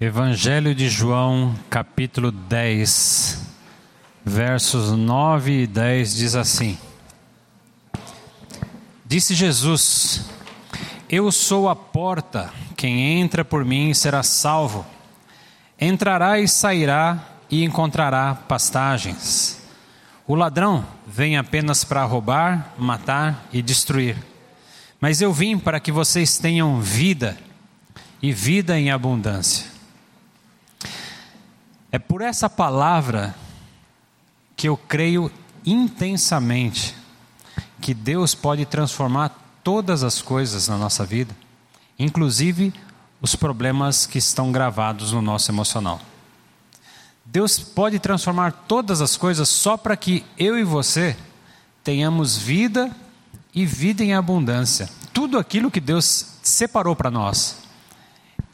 [0.00, 3.40] Evangelho de João, capítulo 10,
[4.24, 6.76] versos 9 e 10 diz assim:
[9.06, 10.28] Disse Jesus:
[11.08, 14.84] Eu sou a porta, quem entra por mim será salvo.
[15.80, 19.62] Entrará e sairá e encontrará pastagens.
[20.26, 24.16] O ladrão vem apenas para roubar, matar e destruir.
[25.00, 27.36] Mas eu vim para que vocês tenham vida
[28.22, 29.66] e vida em abundância.
[31.90, 33.34] É por essa palavra
[34.56, 35.30] que eu creio
[35.66, 36.94] intensamente
[37.80, 41.36] que Deus pode transformar todas as coisas na nossa vida,
[41.98, 42.72] inclusive
[43.20, 46.00] os problemas que estão gravados no nosso emocional.
[47.24, 51.16] Deus pode transformar todas as coisas só para que eu e você
[51.82, 52.90] tenhamos vida
[53.54, 54.88] e vida em abundância.
[55.12, 57.61] Tudo aquilo que Deus separou para nós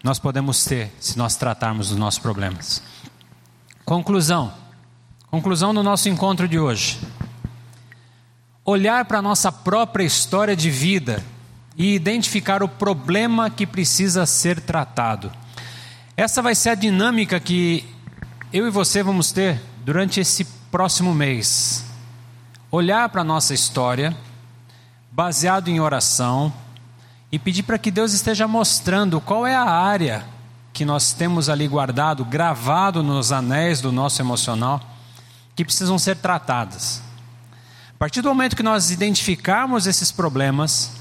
[0.03, 2.83] nós podemos ter se nós tratarmos dos nossos problemas.
[3.85, 4.53] Conclusão.
[5.31, 6.99] Conclusão do nosso encontro de hoje.
[8.65, 11.25] Olhar para a nossa própria história de vida
[11.77, 15.33] e identificar o problema que precisa ser tratado.
[16.17, 17.85] Essa vai ser a dinâmica que
[18.53, 21.85] eu e você vamos ter durante esse próximo mês.
[22.71, 24.17] Olhar para a nossa história,
[25.11, 26.53] baseado em oração,
[27.31, 30.25] e pedir para que Deus esteja mostrando qual é a área
[30.73, 34.81] que nós temos ali guardado, gravado nos anéis do nosso emocional,
[35.55, 37.03] que precisam ser tratadas.
[37.91, 40.93] A partir do momento que nós identificarmos esses problemas,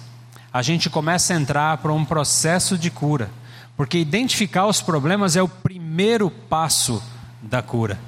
[0.52, 3.30] a gente começa a entrar para um processo de cura,
[3.76, 7.02] porque identificar os problemas é o primeiro passo
[7.42, 8.00] da cura.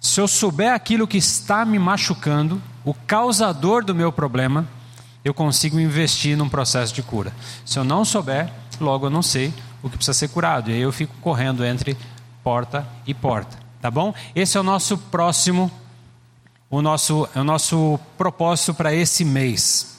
[0.00, 4.66] Se eu souber aquilo que está me machucando, o causador do meu problema,
[5.24, 7.32] eu consigo investir num processo de cura.
[7.64, 8.50] Se eu não souber,
[8.80, 9.52] logo eu não sei
[9.82, 10.70] o que precisa ser curado.
[10.70, 11.96] E aí eu fico correndo entre
[12.42, 13.58] porta e porta.
[13.80, 14.14] Tá bom?
[14.34, 15.70] Esse é o nosso próximo,
[16.68, 19.98] o nosso, é o nosso propósito para esse mês.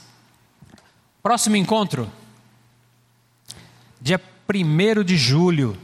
[1.21, 2.09] Próximo encontro,
[3.99, 5.77] dia 1 de julho.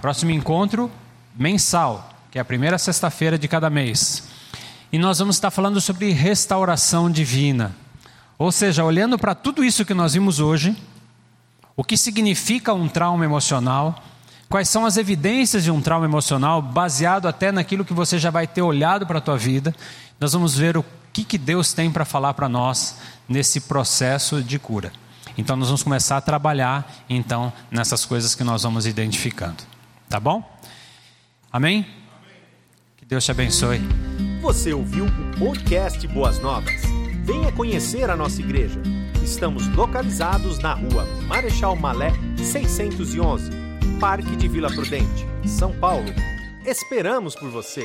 [0.00, 0.90] Próximo encontro
[1.34, 4.28] mensal, que é a primeira sexta-feira de cada mês.
[4.92, 7.74] E nós vamos estar falando sobre restauração divina.
[8.38, 10.76] Ou seja, olhando para tudo isso que nós vimos hoje,
[11.76, 14.02] o que significa um trauma emocional,
[14.48, 18.46] quais são as evidências de um trauma emocional, baseado até naquilo que você já vai
[18.46, 19.74] ter olhado para a tua vida,
[20.20, 22.96] nós vamos ver o que, que Deus tem para falar para nós
[23.28, 24.92] nesse processo de cura.
[25.38, 29.62] Então nós vamos começar a trabalhar então nessas coisas que nós vamos identificando.
[30.08, 30.42] Tá bom?
[31.52, 31.78] Amém?
[31.80, 31.88] Amém.
[32.96, 33.80] Que Deus te abençoe.
[34.40, 37.05] Você ouviu o podcast Boas Novas?
[37.26, 38.80] Venha conhecer a nossa igreja.
[39.20, 43.50] Estamos localizados na rua Marechal Malé 611,
[43.98, 46.06] Parque de Vila Prudente, São Paulo.
[46.64, 47.84] Esperamos por você!